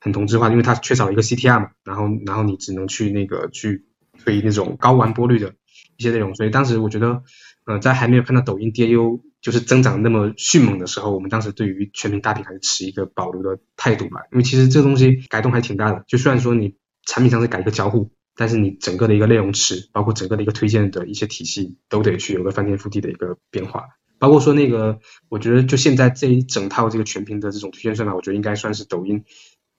[0.00, 1.70] 很同质化，因为它缺少一个 CTR 嘛。
[1.84, 3.86] 然后，然后你只能去那个去
[4.22, 5.54] 推那种高完播率的
[5.96, 7.22] 一些内容，所以当时我觉得，
[7.64, 23.88] 呃，在还没有看到抖音 DAU 就是增长那么迅猛的时候，我们当时对于全民大屏还是持一个保留的态度吧，因为其实这个东西改动还挺大的，就虽然说你产品上是改一个交互，但是你整个的一个内容池，包括整个的一个推荐的一些体系，都得去有个翻天覆地的一个变化。
[24.18, 29.24] 包括说那个，我觉得就现在这一整套这个全屏的这种推荐算法，我觉得应该算是抖音，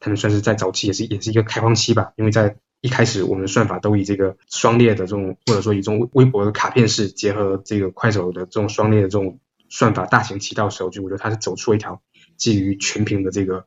[0.01, 2.11] 他们算是在早期也是也是一个开荒期吧。
[2.17, 9.39] 因为在一开始我们算法都以这个双列的这种，或者说以这种微博的卡片式结合这个快手的这种双列的这种
[9.73, 11.99] 算法大行其道的时候，就我觉得它是走出一条
[12.37, 13.65] 基于全屏的这个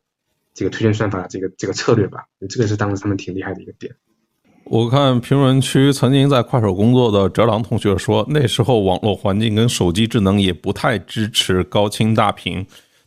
[0.55, 2.27] 这个推荐算法的这个这个策略吧。
[2.49, 3.93] 这个是当时他们挺厉害的一个点。
[4.67, 12.65] 我看评论区曾经在快手工作的哲郎同学说，那时候网络环境跟手机智能也不太支持高清大屏，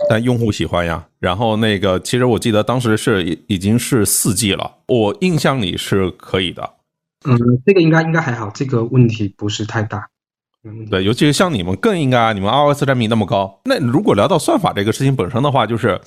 [0.09, 1.07] 但用户喜欢呀。
[1.19, 6.69] 然后那个，其实我记得当时是已已经是四 G 了，我印象里是可以的。
[7.23, 10.09] 嗯，这个应该应该还好，这个问题不是太大。
[10.89, 13.59] 对，尤其是像你们更应该，你们 iOS 占比那么高。
[13.65, 15.99] 那如果聊到算法这个事情本身的话，就是。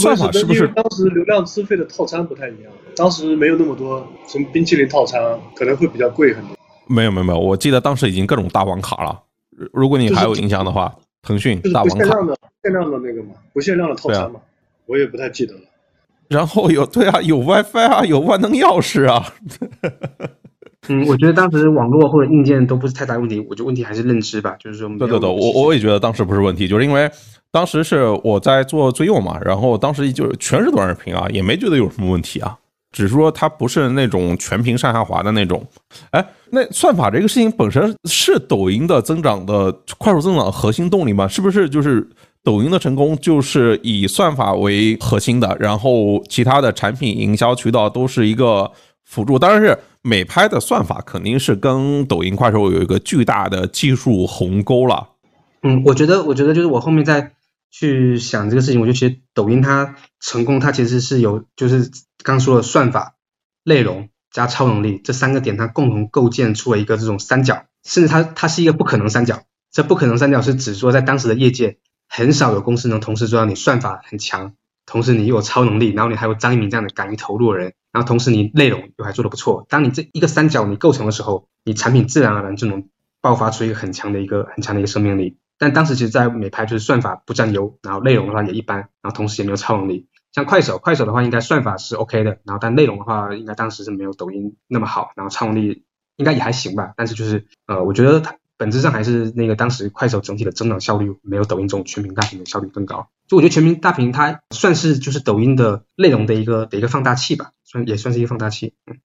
[0.00, 2.72] 算法是不是当时流量资费的套餐不太一样？
[2.96, 5.20] 当时没有那么多什么冰淇淋套餐，
[5.56, 6.56] 可能会比较贵很多。
[6.86, 9.20] 没有没有没有，我记得当时已经各种大王卡了。
[9.72, 11.96] 如果你还有印象的话，腾讯大王卡。
[11.96, 14.40] 限量的限量的那个嘛，不限量的套餐嘛，
[14.86, 15.60] 我也不太记得了。
[16.28, 19.34] 然后有对啊，有 WiFi 啊，有万能钥匙啊。
[20.88, 24.88] 嗯，我觉得当时网络或者硬件都不是太大问题，我觉得问题还是认知吧，就是说。
[24.98, 27.10] 对对对，我我也觉得当时不是问题，就是因为。
[27.54, 32.56] 当时是我在做最右嘛，然后当时就全是短视频啊，也没觉得有什么问题啊，
[32.92, 35.62] 只是说它不是那种全屏上下滑的那种。
[36.12, 41.28] 哎，那算法这个事情本身是抖音的增长的快速增长的核心动力吗？
[41.28, 42.08] 是不是就是
[42.42, 48.72] 抖音的成功就是以算法为核心的，然后其他的产品营销渠道都是一个
[49.04, 49.38] 辅助？
[49.38, 55.10] 当然是美拍的算法肯定是跟抖音、快手有一个巨大的技术鸿沟了。
[55.62, 57.32] 嗯，我觉得，我觉得就是我后面在。
[57.74, 61.90] 去想这个事情，我就觉得抖音它成功，它其实是有就是
[62.22, 63.16] 刚说的算法、
[63.64, 69.44] 内容加超能力这三个点，它共同构建出了一个这种三角，甚至它它是一个不可能三角。
[69.72, 71.78] 这不可能三角是指说在当时的业界
[72.10, 74.52] 很少有公司能同时做到你算法很强，
[74.84, 79.66] 同时你又有超能力，然后你还有张一鸣这样的敢于投入的人，然后同时你内容又还做得不错。
[79.68, 82.88] 当你这一个三角你构成的时候，你产品自然而然就能
[83.20, 85.36] 爆发出一个很强的一个很强的一个生命力。
[85.58, 90.08] 但当时其实，在美拍就是算法不占优，然后内容的话也一般，然后同时也没有超能力。
[90.32, 95.84] 像快手，快手的话应该算法是 OK 的，然后但内容的话，应该当时是没有抖音那么好，然后超能力
[96.16, 96.94] 应该也还行吧。
[96.96, 103.08] 但是就是呃，我觉得它本质上还是那个当时快手整体的增长效率没有抖音这种全屏大屏的效率更高。
[103.26, 108.74] 就我觉得全屏大屏它算是就是抖音的内容的一个的一个放大器吧，算也算是一个放大器。
[108.86, 108.98] 嗯。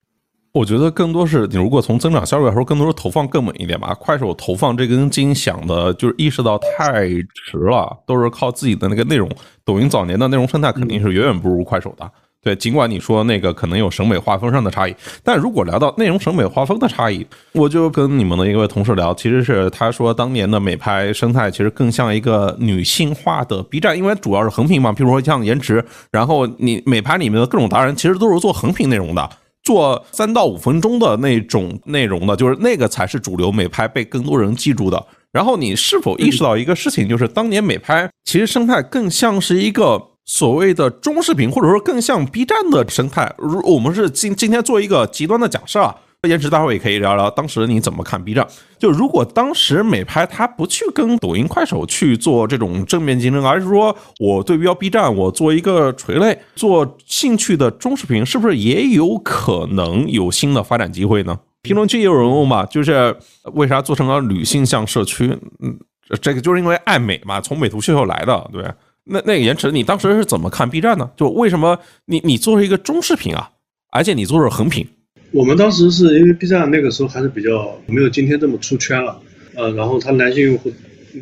[0.53, 3.95] 我觉得更多是你如果从增长效率来说，更多是投放更稳一点吧。
[3.95, 9.28] 快手投放这根筋想的就是意识到太迟了，都是靠自己的那个内容。
[9.66, 12.12] 抖音早年的内容生态肯定是远远不如快手的。
[12.47, 29.29] 对，尽管你说那个可能有审美画风上的差异，但如果聊到内容审美画风的差异，我就跟你们的一位同事聊，其实是他说当年的美拍生态其实更像一个女性化的 B 站，因为主要是横屏嘛，譬如说像颜值，然后你美拍里面的各种达人其实都是做横屏内容的。
[29.63, 35.05] 做三到五分钟的那种内容的，就是那个才是主流美拍被更多人记住的。
[35.33, 43.34] 然后你是否意识到一个事情，就是当年美拍其实生态更像是一个所谓的中视频，或者说更像 B 站的生态。
[43.39, 45.95] 如我们是今今天做一个极端的假设啊。
[46.28, 48.45] 颜值，大会也可以聊聊当时你怎么看 B 站。
[48.78, 61.39] 就如果当时美拍它不去跟抖音、快手去做这种正面竞争，而是说我对标 B 站，我做一个垂类、做兴趣的中视频，是不是也有可能有新的发展机会呢？
[61.61, 63.15] 评论区也有人问嘛，就是
[63.53, 65.28] 为啥做成了女性向社区？
[65.61, 65.80] 嗯，
[66.19, 68.49] 这个就是因为爱美嘛，从美图秀秀来的。
[68.51, 68.65] 对，
[69.10, 71.10] 那那个延迟，你当时是怎么看 B 站呢？
[71.16, 73.49] 就为什么你你做一个中视频啊，
[73.91, 74.86] 而且你做的是横屏？
[75.32, 79.20] 我们当时是因为 B 站那个时候还是比较没有今天这么出圈了，
[79.55, 80.72] 呃，然后它男性用户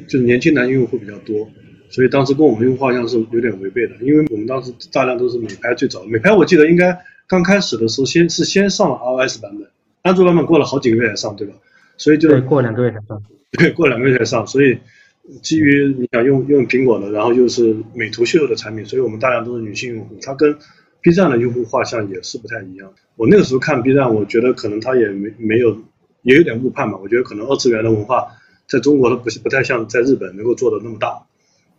[0.08, 1.50] 就是年轻男性用户比较多，
[1.90, 9.68] 所以当时跟我们用户好像是有点违背的，因为我们当时大量都是美拍最早，美拍我记得应该刚开始的时候先是先上了 iOS 版本，
[10.04, 11.54] 安卓版本过了好几个月才上，对吧？
[11.98, 13.22] 所以就过两个月才上，
[13.58, 14.78] 对，过两个月才上，所以
[15.42, 20.56] 基于你想用用苹果的，然后又是美图秀秀的产品，所以我们大量都是女性用户，它跟
[21.02, 22.94] B 站的用户画像也是不太一样。
[23.16, 25.78] 我那个时候看 B 站，我觉得可能它也没没有，
[26.22, 26.98] 也有点误判吧。
[27.02, 28.28] 我觉得可能二次元的文化
[28.68, 31.24] 在中国它不不太像在日本能够做的那么大，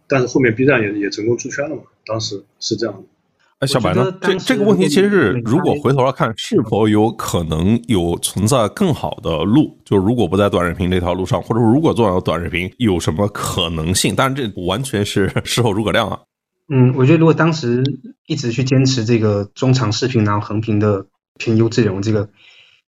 [0.09, 3.16] 但是后面 B 站也也成功出圈了嘛，当时是这样的。
[3.61, 4.13] 哎，小白呢？
[4.21, 9.79] 这这个问题其实是，如果回头来看，是否有可能有存在更好的路？
[9.85, 14.15] 就如果不在短视频这条路上，或者如果做到短视频，有什么可能性？
[14.15, 16.21] 但是这完全是 事后诸葛亮啊。
[16.69, 17.83] 嗯，我觉得如果当时
[18.27, 21.07] 一直去坚持这个中长视频，然后横屏的
[21.39, 22.29] 偏优质内容，这个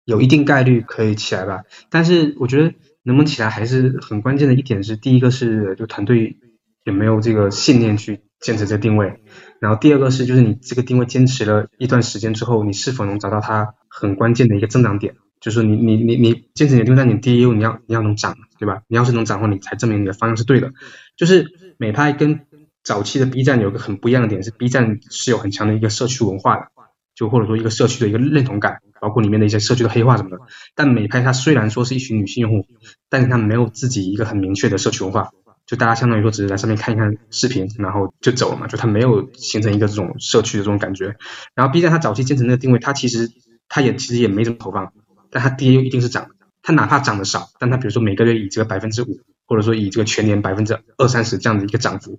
[0.05, 1.63] 有一定概率可以起来吧。
[1.89, 6.37] 但是我觉得能不能起来，还是很关键的一点是，第一个是就团队
[6.85, 9.21] 有没有这个信念去坚持这定位。
[9.61, 15.17] 然后第二个是，就是你这个定位坚持了一段时间之后，你是否能找到它很关键的一个增长点？
[15.41, 18.83] 就是你你你你坚持你的定位，但你第一，你要你要能涨，对吧？
[18.89, 20.73] 你要是能涨的话，你才证明你的方向是对的。
[21.17, 21.47] 就是
[21.79, 22.41] 美拍跟
[22.83, 26.67] 早期的 B 站有个很不一样的点是，B 站是有很强的一个社区文化的，
[27.15, 30.39] 就或者说一个社区的一个认同感，包括里面的一些社区的黑化什么的。
[30.75, 32.67] 但美拍它虽然说是一群女性用户，
[33.09, 35.31] 但是它没有自己一个很明确的社区文化。
[35.69, 41.15] 就大家相当于说只是在上面看一看视频，然后就走了嘛，就它没有形成一个这种社区的这种感觉。
[41.55, 43.29] 然后 B 站它早期坚持那个定位，它其实
[43.69, 44.95] 它也其实也没怎么投放，
[45.31, 46.31] 但它 DAU 一定是涨，
[46.63, 52.19] 它哪怕涨得少，但它比如说每个月以这个百分之五，或者说以这个全年百分之二三十这样的一个涨幅，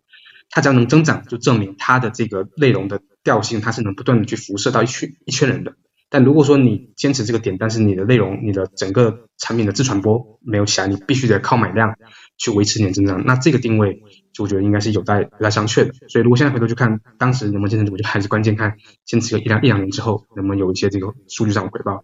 [0.51, 5.73] 它只要能增长，就证明它的这个内容的调性它是能不断的去辐射到一群一圈人的。
[6.11, 11.95] 但如果说你坚持这个点，但是你的内容、你的整个产品的自传播没有起来，你必须得靠买量。
[12.39, 14.01] 去维持年增长，那这个定位
[14.33, 15.93] 就我觉得应该是有待有待商榷的。
[16.07, 22.03] 所以如果现在回头去看当时能不能坚持住，我觉得还是关键看坚持个一两一两年之后能不能有一些这个数据上的回报。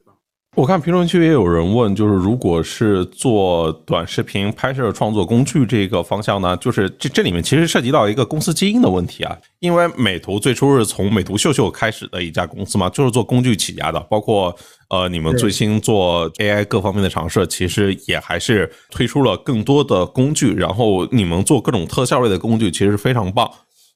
[0.55, 9.37] 我看评论区也有人问，就是如果是做短视频拍摄创作工具这个方向呢，就是这这里面其实涉及到一个公司基因的问题啊。
[9.59, 13.99] 因为美图最初是从美图秀秀开始的一家公司嘛，就是做工具起家的。
[14.09, 14.55] 包括
[14.89, 20.53] 呃你们最新做 AI 各方面的尝试，其实也还是推出了更多的工具。
[20.55, 23.51] 然后你们做各种特效类的工具，其实非常棒。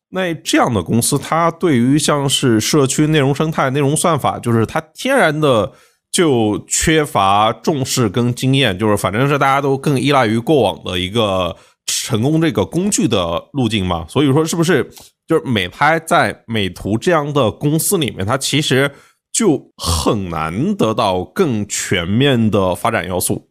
[0.10, 5.72] 那这样的公司，它对于像是社区内容生态、内容算法，就是它天然的。
[6.12, 11.55] 就缺乏重视跟经验，就是反正是大家都更依赖于过往的一个
[11.86, 14.05] 成功这个工具的路径嘛。
[14.10, 14.89] 所以说，是不是
[15.28, 18.91] 就是美拍在美图这样的公司里面，它其实
[19.32, 23.47] 就很难得到更全面的发展要素？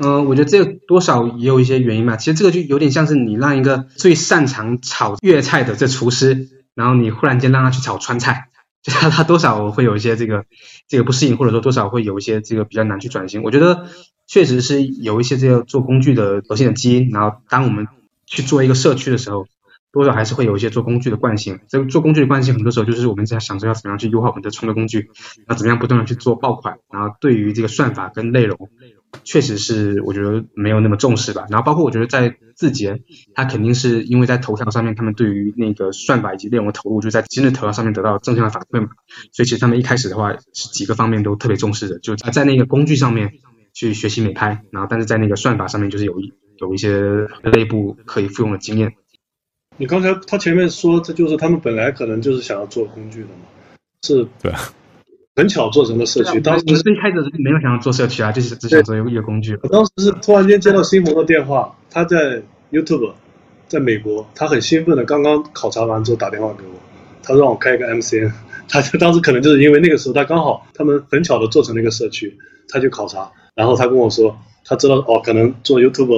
[0.00, 2.16] 嗯，我觉得这多少也有一些原因嘛。
[2.16, 8.48] 其实这个就有点像是你让一个最擅长炒粤菜的这厨师，然后你忽然间让他去炒川菜。
[8.84, 10.44] 就他他多少会有一些这个
[10.86, 13.42] 这个不适应，或者说多少会有一些这个比较难去转型。
[13.42, 13.88] 我觉得
[14.26, 17.08] 确实是有一些这个做工具的核心的基因。
[17.08, 17.88] 然后当我们
[18.26, 19.46] 去做一个社区的时候，
[19.90, 21.60] 多少还是会有一些做工具的惯性。
[21.66, 25.08] 这个做工具的惯性，很多时候就是我们在想着要怎么样去优化我们的创作工具，
[25.48, 28.68] 要怎么样不断的去做爆款，然后对于这个算法跟内容。
[29.22, 31.46] 确实是，我觉得没有那么重视吧。
[31.48, 33.00] 然后包括我觉得在字节，
[33.34, 38.88] 它肯定是因为在头条上面，他们对于那个算法以及内容的投入，就在今日头条上面得到正向的反馈嘛。
[39.32, 43.32] 所以其实他们一开始的话是几个方面都特别重视的，就在那个工具上面
[43.72, 47.00] 去学习美拍，然后但是在那个算法上面就是有一有一些
[47.52, 48.92] 内部可以复用的经验。
[49.76, 53.46] 你刚才他前面说，这就是他们本来可能就是想要做工具的嘛？
[54.02, 54.52] 是，对。
[55.36, 59.58] 很巧做成了社区，当时最开始没有想要做社区啊，就是只想做一个工具。
[59.62, 63.12] 我当时是突然间接到新红的电话，他在 YouTube，
[63.66, 66.74] 在美国，他很兴奋的刚刚考察完之后打电话给我，
[67.22, 68.30] 他让我开一个 MCN，
[68.68, 76.16] 他当时可能就是因为那个时候他刚好他们很巧的做成了一个社区，他去考察，然后他跟我说，他知道哦，可能做 YouTube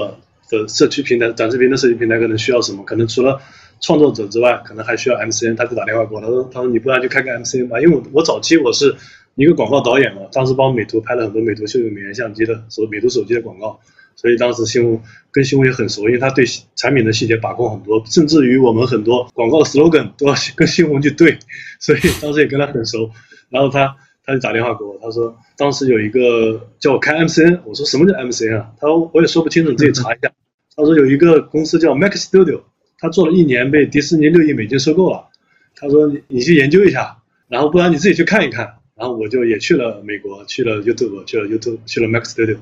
[0.51, 3.41] 的社区平台、短视频的社区平台可能需要什么，可能除了
[3.81, 8.95] 创作者之外，可能还需要 MCN，他就打电话给我，他说：“他说你不然就开个 MCN 吧，因为我我早期我是
[9.35, 13.79] 一个广告导演嘛，当时帮美图拍了很多美图秀秀美颜相机的手美图手机的广告，
[14.15, 15.01] 所以当时新闻
[15.31, 21.39] 跟新闻也很熟，因为他对产品的细节把控很多，甚至于我们很多广告的 slogan 都要跟新闻去对，
[21.79, 23.11] 所以当时也跟他很熟。
[23.51, 28.73] 然后他他就打电话给我，他说当时有一个叫我开 MCN，我说什么叫 MCN 啊？
[28.81, 30.33] 他说我也说不清楚，你自己查一下。
[30.75, 32.63] 他说有一个公司叫 Mac Studio。
[32.99, 35.27] 他做了一年，被迪士尼六亿美金收购了。
[35.75, 37.19] 他说：“你你去研究一下，
[37.49, 42.57] 然后不然你自己去看一看。”然后我就也去了美国，去了 YouTube，去了 YouTube，去了 Max Studio。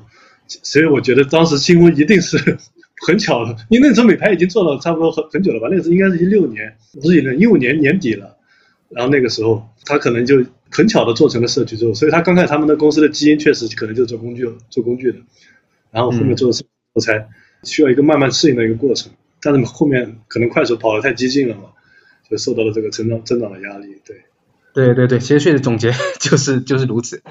[0.47, 2.37] 所以我觉得当时新闻一定是
[3.07, 5.67] 很巧的，因为那时候美拍已经做了差不多很很久了吧？
[5.71, 8.35] 那个时候应该是一六年，不是一六一五年年底了。
[8.89, 15.19] 然后那个时候他可能就很巧的做成了社区之后，所以他刚开始他们的公司的基因确实可能就做工具做工具的，
[15.91, 16.63] 然后后面做的是
[16.93, 17.27] 我才
[17.63, 19.09] 需要一个慢慢适应的一个过程。
[19.53, 21.69] 但是后面可能快手跑得太激进了嘛，
[22.27, 24.01] 就受到了这个成长增长的压力。
[24.03, 24.25] 对，
[24.73, 27.21] 对对对，其实确实总结 就是就是如此。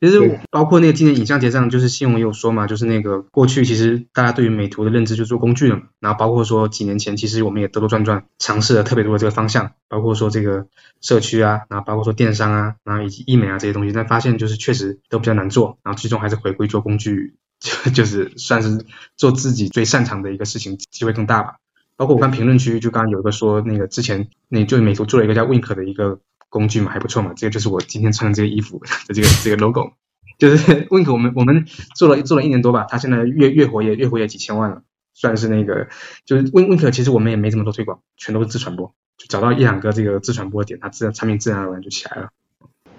[0.00, 10.66] 其实包括那个今年影像节上，就是新闻也有说嘛，就是那个过去其实大家对于美图的认知就做工具了嘛，然后包括说几年前其实我们也兜兜转转尝试了特别多的这个方向，包括说这个
[11.00, 18.84] 社区啊，然后包括说电商啊，然后以及医美啊这些东西，但发现就是确实都比较难做，然后最终还是回归做工具，就就是算是
[19.16, 21.56] 做自己最擅长的一个事情，机会更大吧。
[21.96, 26.18] 包括我看评论区，就刚刚有一个说那个之前那就美图做了一个叫 Wink 的一个
[26.48, 27.32] 工具嘛，还不错嘛。
[27.36, 29.92] 这个就是我今天穿的这个衣服的这个这个 logo，
[30.38, 34.82] 就是 Wink 我们我们做了做了一年多吧，它现在月月活也月活也几千万了，
[35.12, 35.88] 算是那个
[36.24, 42.28] 就是 Wink 其实我们也没怎么做推广，全都是自传播，就找到一两个这个自传播点，它自然产品自然而然就起来了。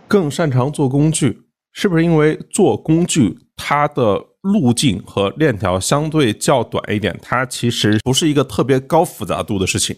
[0.07, 1.41] 更擅长做工具，
[1.73, 7.17] 是不是因为做工具它的路径和链条相对较短一点？
[7.21, 9.95] 它其实不是一个特别高复杂度的事情。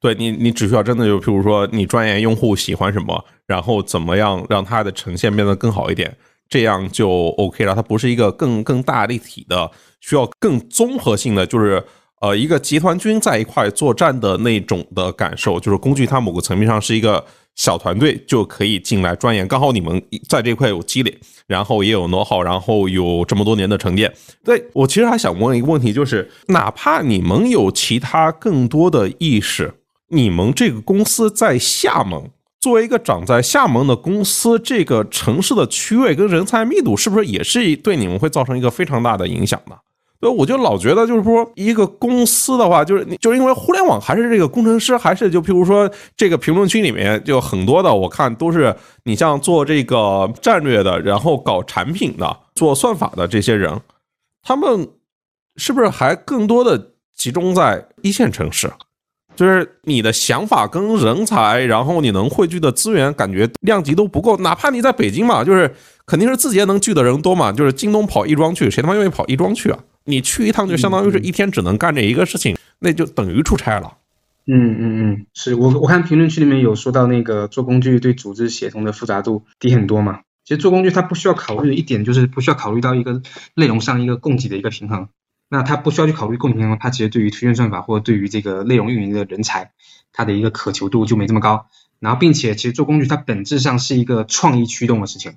[0.00, 6.16] 对你，你只需要真的就譬如说你专业用户喜欢什么，然后怎么样让它的呈现变得更好一点，
[6.48, 7.74] 这样就 OK 了。
[7.74, 9.70] 它不是一个更更大立体的，
[10.00, 11.84] 需要更综合性的，就是
[12.20, 15.58] 呃一个集团军在一块作战的那种的感受。
[15.58, 17.24] 就是工具它某个层面上是一个
[17.54, 24.12] 小团队就可以进来钻研，刚好你们在这块有积累，然后也有 know how，然后有这么多年的沉淀。
[24.42, 29.74] 对我其实还想问一个问题，就是哪怕你们有其他更多的意识。
[30.08, 32.30] 你们这个公司在厦门，
[32.60, 39.76] 作为一个长在厦门的公司，这个城市的区位跟人才密度是不是也是对你们会造成一个非常大的影响呢？
[40.22, 53.80] 所以，我就老觉得就是说，一个公司的话，就是你就是因为互联网还是这个工程师，还是就譬如说这个评论区里面就很多的，我看都是你像做这个战略的，然后搞产品的，做算法的这些人，
[54.44, 54.88] 他们
[55.56, 58.72] 是不是还更多的集中在一线城市？
[59.34, 64.36] 就是你的想法跟人才，然后你能汇聚的资源，感觉量级都不够。
[64.36, 65.74] 哪怕你在北京嘛，就是
[66.06, 67.50] 肯定是字节能聚的人多嘛。
[67.50, 69.78] 就是京东跑亦庄去，谁他妈愿意跑亦庄去啊？
[70.04, 73.98] 你去一趟就相当于是一天只能干这一个事情，那就等于出差了。
[74.46, 80.20] 嗯嗯嗯，是我我看评论区里面有说到那个做工具对组织协同的复杂度低很多嘛。
[80.44, 83.22] 其实做工具它不需要考虑的一点就是不需要考虑到一个
[83.54, 85.08] 内容上一个供给的一个平衡。
[85.48, 89.70] 那它不需要去考虑供给平衡，它其实对于推荐算法或者对于这个内容运营的人才，
[90.12, 91.66] 它的一个渴求度就没这么高。
[92.00, 95.34] 然后，并且其实做工具它本质上是一个创意驱动的事情，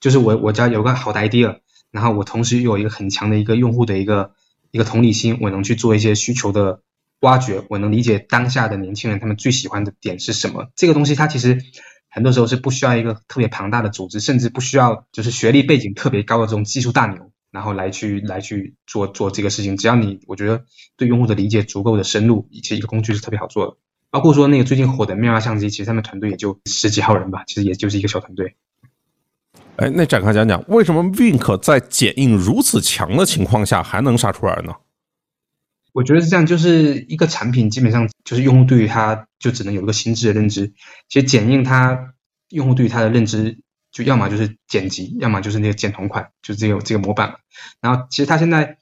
[0.00, 1.58] 就是我我家有个好的 idea，
[1.90, 4.32] 然后我同时有一个很强的一个用户的一个
[4.70, 6.82] 一个同理心，我能去做一些需求的
[7.20, 10.70] 挖掘，我能理解当下的年轻人他们最喜欢的点是什么。
[10.76, 11.62] 这个东西它其实
[12.08, 17.30] 很多时候是不需要一个特别庞大的组织，甚至不需要就是学历背景特别高的这种技术大牛。
[17.50, 20.64] 然后来去来去做做这个事情，只要你我觉得
[20.98, 23.76] 对用户的理解足够的深入，其实一个工具是特别好做的。
[24.10, 28.54] 包括说那个最近火的妙蛙相机，其实他们团队也就十几号人吧，其实也就是一个小团队。
[29.78, 34.72] 哎，那展开讲讲，为什么 Wink 在剪映如此强的情况下还能杀出来呢？
[35.92, 40.72] 我觉得是这样，就是一个产品基本上就是用户对于它就只能有一个心智的认知。
[41.08, 42.14] 其实剪映它
[42.50, 43.58] 用户对于它的认知。
[43.90, 47.36] 就要么就是剪辑，要么就是那个剪同款，就是这个这个模板。
[47.80, 48.76] 然后其实它现在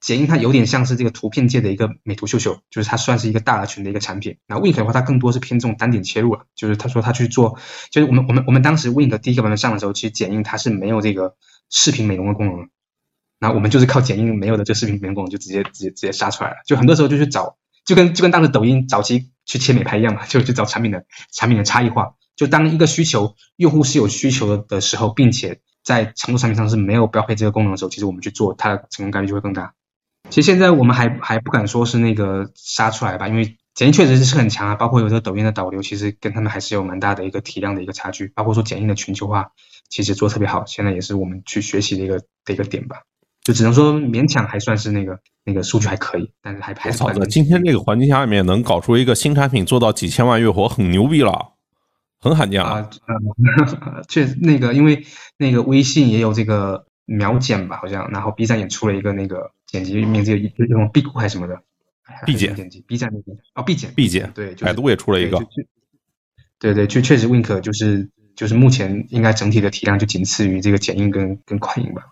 [0.00, 4.38] 剪映，它有点像是这个图片界的一个美图秀秀，就是它算是一个大群的一个产品。
[4.46, 7.58] 那 Wink 的话，它更多是偏这种单点切入了，就是他说他去做，
[7.90, 11.36] 就是我们我们我们当时 Wink 第一个版本上的时候，其实剪映它是没有这个
[11.68, 12.68] 视频美容的功能，
[13.38, 16.56] 然后我们就是靠剪映没有的这视频美容功能，就直接直接直接杀出来了。
[16.66, 22.14] 就很多时候就去找，就跟就跟当时抖音早期去切美拍一样嘛，就去找产品的产品的差异化。
[22.36, 29.74] 就当一个需求用户是有需求的的时候，并且在成熟产品上是没有标配这个功能的时候，其实我们去做，它的成功概率就会更大。
[30.30, 38.28] 其实现在我们还还不敢说是那个杀出来吧，因为剪映确实是很强啊，包括有这个抖音的导流，其实跟他们还是有蛮大的一个体量的一个差距。
[38.28, 39.50] 包括说剪映的全球化，
[39.88, 43.02] 其实做特别好，现在也是我们去学习的一个的一个点吧。
[43.42, 46.98] 就只能说勉强还算是那个那个数据还可以，但是还还是。
[46.98, 51.54] 操，在今天这个环境下面能搞出一个新产品做到几千万月活，很牛逼了。
[52.22, 52.86] 很罕见啊，
[54.10, 55.06] 确实那个，因为
[55.38, 61.60] 那个微信也有这个秒剪吧，好像，然后 B 站也出了一个那个剪辑名字叫那种 B 库还是什么的
[62.24, 65.38] ，B 剪剪辑，B 站那边哦，B 剪，B 剪，对，百度也出了一个，
[66.60, 72.04] 对对，就确实 Wink 就是就是目前应该整体的体量就仅次于这个剪映跟跟快映吧。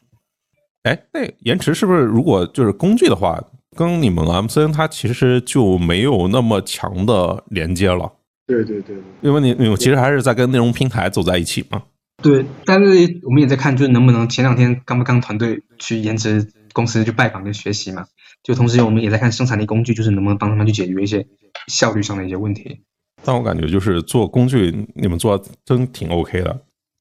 [0.82, 3.40] 哎，那延迟是不是如果就是工具的话，
[3.76, 8.12] 跟你们 MCN 它其实就没有那么强的连接了？
[8.46, 11.82] 对对对，因为你你其实还是在跟内容平台走在一起嘛。
[12.22, 18.04] 对，但是我们也在看，就是能不能前两天刚不刚团队去颜值公司去拜访跟学习嘛？
[18.42, 21.26] 就同时我们也在看生产力工具，就是能不能帮他们去解决一些
[21.68, 22.80] 效率上的一些问题。
[23.24, 26.60] 但我感觉就是做工具，你们做真挺 OK 的。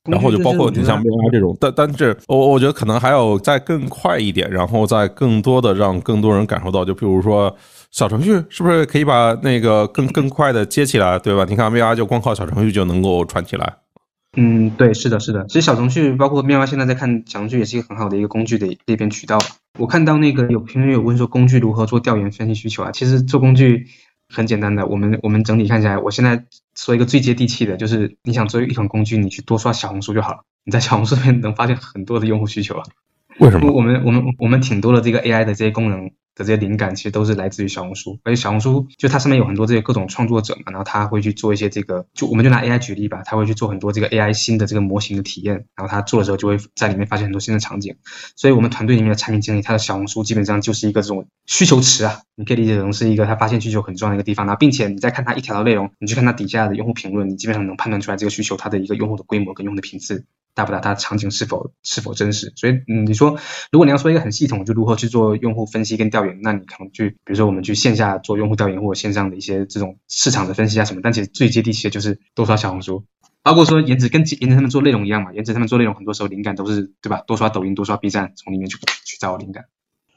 [0.09, 6.85] 然后就包括你像 VR 这种，但但是我我觉得可能还要再更快一点，然后再更多的让更多人感受到。
[6.85, 7.53] 就比如说
[7.91, 11.45] 小程序，是不是可以把那个更更快的接起来，对吧？
[11.49, 13.73] 你看 VR 就光靠小程序就能够传起来。
[14.37, 15.45] 嗯，对，是的，是的。
[15.47, 19.37] 其实小程序包括 VR 现在在看小程序，也是一个很好的一个工具的裂变渠道。
[19.79, 22.91] 我看到那个有评论有问说工具如何做调研分析需求啊？
[22.91, 23.87] 其实做工具。
[24.29, 26.43] 很简单的，我们我们整体看起来，我现在
[26.75, 30.39] 说一个最接地气的，就是你想做一款工具，你去多刷小红书就好了。
[30.65, 32.83] 你在小红书里面能发现很多的用户需求啊。
[33.39, 33.71] 为什么？
[33.71, 36.11] 我们我们我们挺多的这个 AI 的这些功能。
[36.37, 47.95] 的这些灵感其实都是来自于小红书，而且小红书就它上面有很多这些各种创作者嘛，然后他会去做一些这个，就我们就拿 AI 举例吧，他会去做很多这个 AI 新的这个模型的体验，然后他做的时候就会在里面发现很多新的场景，
[48.35, 60.25] 所以我们团队里面的产品经理，他的小红书基本上就是一个这种需求池啊，你可以理解成是一个他发现需求很重要的一个地方，然后并且你再看他一条的内容，你去看他底下的用户评论，你基本上能判断出来这个需求它的一个用户的规模跟用户的频次。
[60.53, 60.79] 大不大？
[60.79, 62.51] 它场景是否是否真实？
[62.55, 63.37] 所以，嗯，你说，
[63.71, 71.01] 如果你要说一个很系统，就如何去做用户分析跟调研，那你可能去，比如说我们去线下做用户调研，或者线上的一些这种市场的分析啊什么。
[71.03, 73.03] 但其实最接地气的就是多刷小红书，
[73.43, 77.21] 包括说颜值跟颜值他们做内容一样嘛，颜值他们做内容很多时候灵感都是对吧？
[77.27, 79.65] 多刷抖音，多刷 B 站，从里面去去找灵感。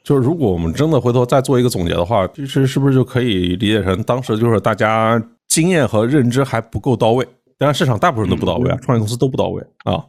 [0.03, 7.25] 就是如果我们真的回头再做一个总结的话，其实是不是就可以理解成当时就是大家经验和认知还不够到位？
[7.57, 10.03] 当然市场大部分人都不到位啊，创业公司都不到位啊。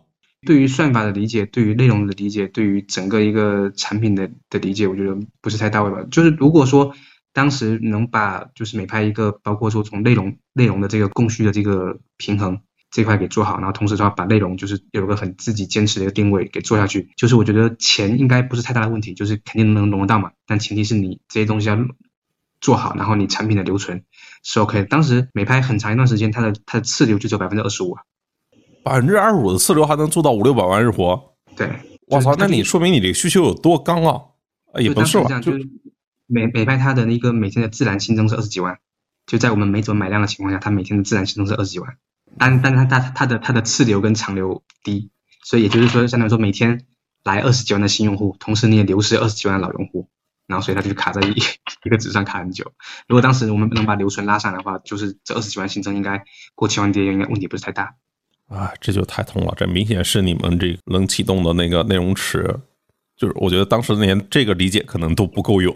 [0.44, 6.04] 对于算法的理解，对于内容的理解，对于整个一个产品的的理解，我觉得不是太到位吧。
[6.10, 6.94] 就是如果说
[7.32, 20.32] 当时能把就是美拍一个，包括说从内容内容的这个供需的这个平衡这块给做好，然后同时的话把内容就是有个很自己坚持的一个定位给做下去，就是我觉得钱应该不是太大的问题，就是肯定能融得到嘛。
[20.46, 21.78] 但前提是你这些东西要
[22.60, 24.04] 做好，然后你产品的留存
[24.42, 24.84] 是 OK。
[24.84, 28.02] 当时美拍很长一段时间，它的它的次流就只有百分之二十五啊。
[28.82, 31.34] 百分之二十五的次流还能做到五六百万日活？
[31.56, 31.70] 对，
[32.06, 34.20] 我操，那你说明你这个需求有多刚啊？
[34.80, 35.40] 也不是吧？
[35.40, 35.52] 就
[36.26, 38.78] 美美拍它的那个每天的自然新增是二十几万，
[39.26, 41.96] 就在我们没怎么买量的情况下，它每天的自然新增是二十几万。
[42.38, 45.10] 但但它它它的它的次流跟长流低，
[45.44, 46.86] 所以也就是说，相当于说每天
[47.22, 50.08] 来二十几万的新用户，同时你也流失二十几万的老用户，
[50.46, 51.34] 然后所以它就卡在一
[51.84, 52.72] 一个值上卡很久。
[53.06, 56.24] 如果当时我们能把留存拉上来的话，就是这二十几万新增应该
[56.54, 57.96] 过七万 D 应该问题不是太大。
[58.52, 59.54] 啊，这就太通了！
[59.56, 62.54] 这明显是你们这冷启动的那个内容池，
[63.16, 65.74] 就是我觉得当时连这个理解可能都不够有。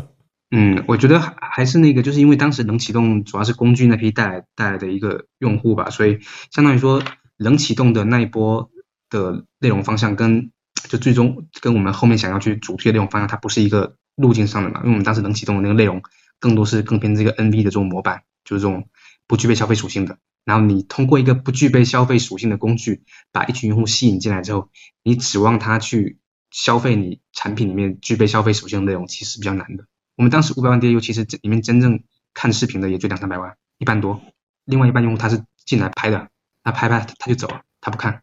[0.50, 6.18] 嗯，我觉得还还是那个，就是因为当时冷启动主要是工具那批带来带来的一个用户吧，所以
[6.50, 7.02] 相当于说
[7.36, 8.70] 冷启动的那一波
[9.10, 10.50] 的内容方向跟
[10.88, 14.80] 就最终跟我们后面想要去主推的内容方向，它不是一个路径上的嘛？
[14.80, 16.00] 因为我们当时冷启动的那个内容
[16.38, 18.86] 更多是更偏这个 NV 的这种模板，就是这种
[19.26, 20.18] 不具备消费属性的。
[20.44, 24.68] 然后你通过一个不具备消费属性的工具，把一群用户吸引进来之后，
[25.02, 26.18] 你指望他去
[26.50, 29.84] 消费你产品里面具备消费属性的内容，其实比较难的。
[30.16, 32.00] 我们当时五百万 DAU，其实里面真正
[32.34, 34.20] 看视频的也就两三百万，一半多。
[34.64, 36.28] 另外一半用户他是进来拍的，
[36.62, 38.20] 他拍拍他就走了，他不看。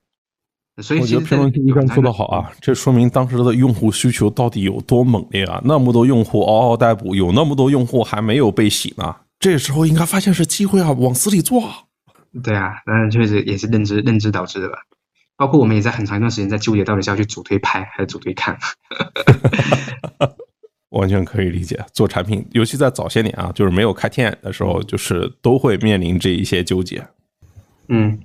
[0.81, 5.61] 所以我觉得评论区一般做得好啊，这说明当时的用户需求到底有多猛烈啊！
[5.65, 11.61] 那么多用户嗷嗷待哺，有那么多用户还没有被洗呢，这时候应该发现是机会啊，往死里做。
[12.43, 14.79] 对啊，当然确实也是认知认知导致的吧。
[15.35, 18.57] 包括我们也在很长一段时间在纠结，到底是要去主推拍还是主推看。
[20.89, 27.07] 完全可以理解，做产品，尤其在早些年啊，就是没有开天眼的时候，就是都会面临这一些纠结。
[27.87, 28.19] 嗯，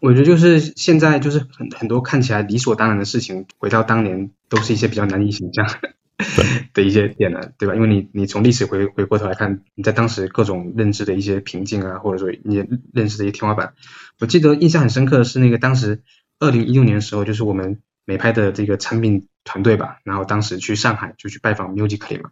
[0.00, 5.66] 我觉得就是现在就是很很多看起来理所当然的事情，回到当年都是一些比较难以想象。
[5.66, 5.94] 的
[6.74, 7.76] 的一些点呢，对吧？
[7.76, 12.56] 因为你你从历史回回过头来看，你在当时各种认知的一些瓶颈啊，或者说你
[12.92, 13.74] 认识的一些天花板，
[14.18, 16.02] 我记得印象很深刻的是那个当时
[16.40, 22.30] 二零一六年的时候，就是我们美拍的这个产品团队吧，然后当时去上海就去拜访 Musically 嘛，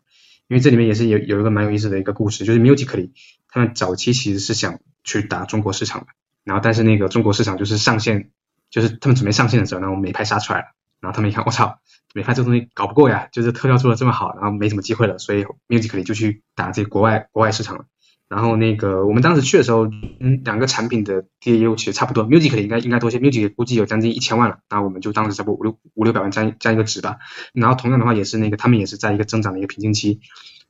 [0.48, 3.10] 因为这里面也是有有一个蛮有意思的一个故事，就是 Musically
[3.48, 6.08] 他们早期其实是想去打中国市场的，
[6.42, 8.30] 然后但是那个中国市场就是上线，
[8.68, 10.66] 就是他们准备上线的时候，然后美拍杀出来了，
[11.00, 11.78] 然后他们一看，我操！
[12.16, 17.84] 美发这东西搞不过呀，就是特效做的这么好，然后没什么机会了，所以 Musical 就去打这国外国外市场了。
[18.26, 19.86] 然后那个我们当时去的时候，
[20.18, 24.60] 嗯，两个产品的 DAU 其实差不多，Musical 应该应该多些，Musical 估计有将近一千万了。
[24.70, 27.18] 然后我们就当时差不多五六五六百万这样这样一个值吧。
[27.52, 30.20] 然后同样的话也是那个他们也是在一个增长的一个瓶颈期。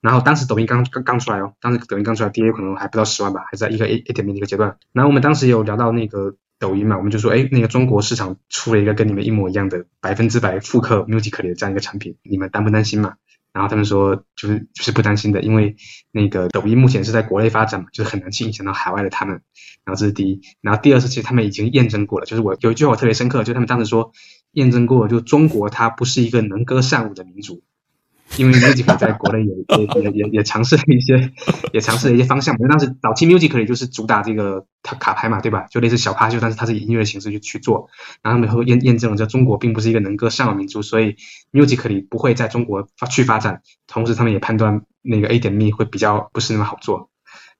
[0.00, 4.78] 然后当时抖音刚刚刚出来哦，当时抖音刚出来，DAU 可能还不到十万吧，还在一个 A A 点零的一个阶段。
[4.92, 6.34] 然后我们当时有聊到那个。
[6.58, 13.14] 抖音嘛，我们就说，哎，那个中国市场出了一个跟你们一模一样的百分之百复刻 Musical 的这样一个产品，你们担不担心嘛？
[13.52, 15.76] 然后他们说就是就是不担心的，因为
[16.12, 19.40] 那个抖音目前是在国内发展嘛，就是很难去影响到海外的他们。
[19.84, 24.12] 然后这是第一，然后第二是其实他们已经验证过了，就是我有一句话我特别深刻，就他们当时说
[24.52, 27.62] 验证过，就中国它不是一个能歌善舞的民族。
[28.36, 31.32] 因为 Musical 在国内也也也也尝试了一些，
[31.72, 32.54] 也尝试了一些方向。
[32.58, 35.66] 因为当时早期 Musical 就是主打这个卡卡牌嘛，对吧？
[35.70, 37.88] 就类似小咖秀，但是它是以音乐的形式去去做。
[38.22, 41.16] 然后他们后验验证了，在中国并不是一个能歌善舞民族，所以
[41.52, 43.62] Musical 不会在中国发去发展。
[43.86, 47.10] 同时，他们也判断那个 A 点 Me 会比较不是那么好做。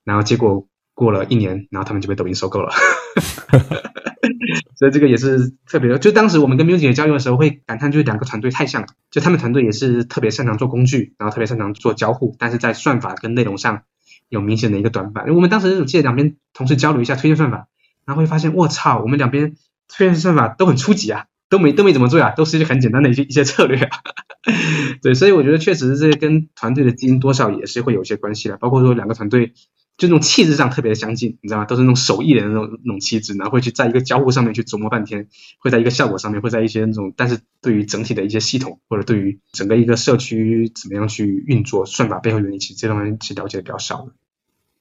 [0.05, 2.73] 然后结果过了一年，然后他们就被抖音收购了。
[4.77, 8.89] 所以这个也是特别的，就当时我们跟 Music 交流的时候，会感叹就是两个团队太像了。
[9.11, 13.83] 就他们团队也是特别擅长做工具，然后特别擅长做交互，但是在算法跟内容上
[14.29, 15.25] 有明显的一个短板。
[15.25, 17.69] 因为我们当时记得两边同时交流一下推荐算法，
[18.05, 19.55] 然后会发现，我操，我们两边
[19.89, 23.99] 推荐算法都很初级啊，都没都没怎么做啊，都是一些很简单的一些一些策略啊。
[25.03, 29.55] 对，所以我觉得确实这跟团队的基因多少也是会有一些关系的，包括说两个团队。
[29.97, 31.65] 就那种气质上特别的相近，你知道吗？
[31.65, 35.27] 都是那种手艺人的那种那种气质，然后会去在一个交互上面去琢磨半天，
[35.59, 44.13] 会在一个效果上面，会在一些那种，但是对于整体的一些系统或者对于整个一个社区怎么样去运作，算法背后原理，其实这方面其实了解的比较少的。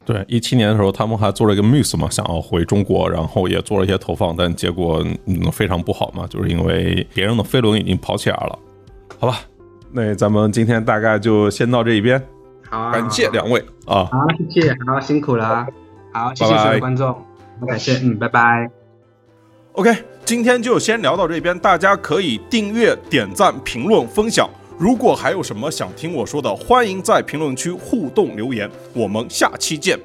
[0.03, 8.59] 对，一七年的时候，他们还做了一个 Muse 嘛，想要回中国，然后也做了一些投放，但结果嗯非常不好嘛，就是因为别人的飞轮已经跑起来了。
[9.17, 9.39] 好吧，
[9.91, 12.21] 那咱们今天大概就先到这一边。
[12.69, 14.05] 好，感谢两位啊！
[14.05, 15.65] 好，谢谢，好辛苦了，
[16.11, 17.13] 好，谢谢所有观众，
[17.59, 18.69] 好，感谢，嗯，拜拜。
[19.73, 19.93] OK，
[20.23, 24.49] 今天就先聊到这边，大家可以订阅、点赞、评论、分享。
[24.77, 28.69] 如果还有什么想听我说的，欢迎在评论区互动留言。
[28.93, 29.99] 我们下期见。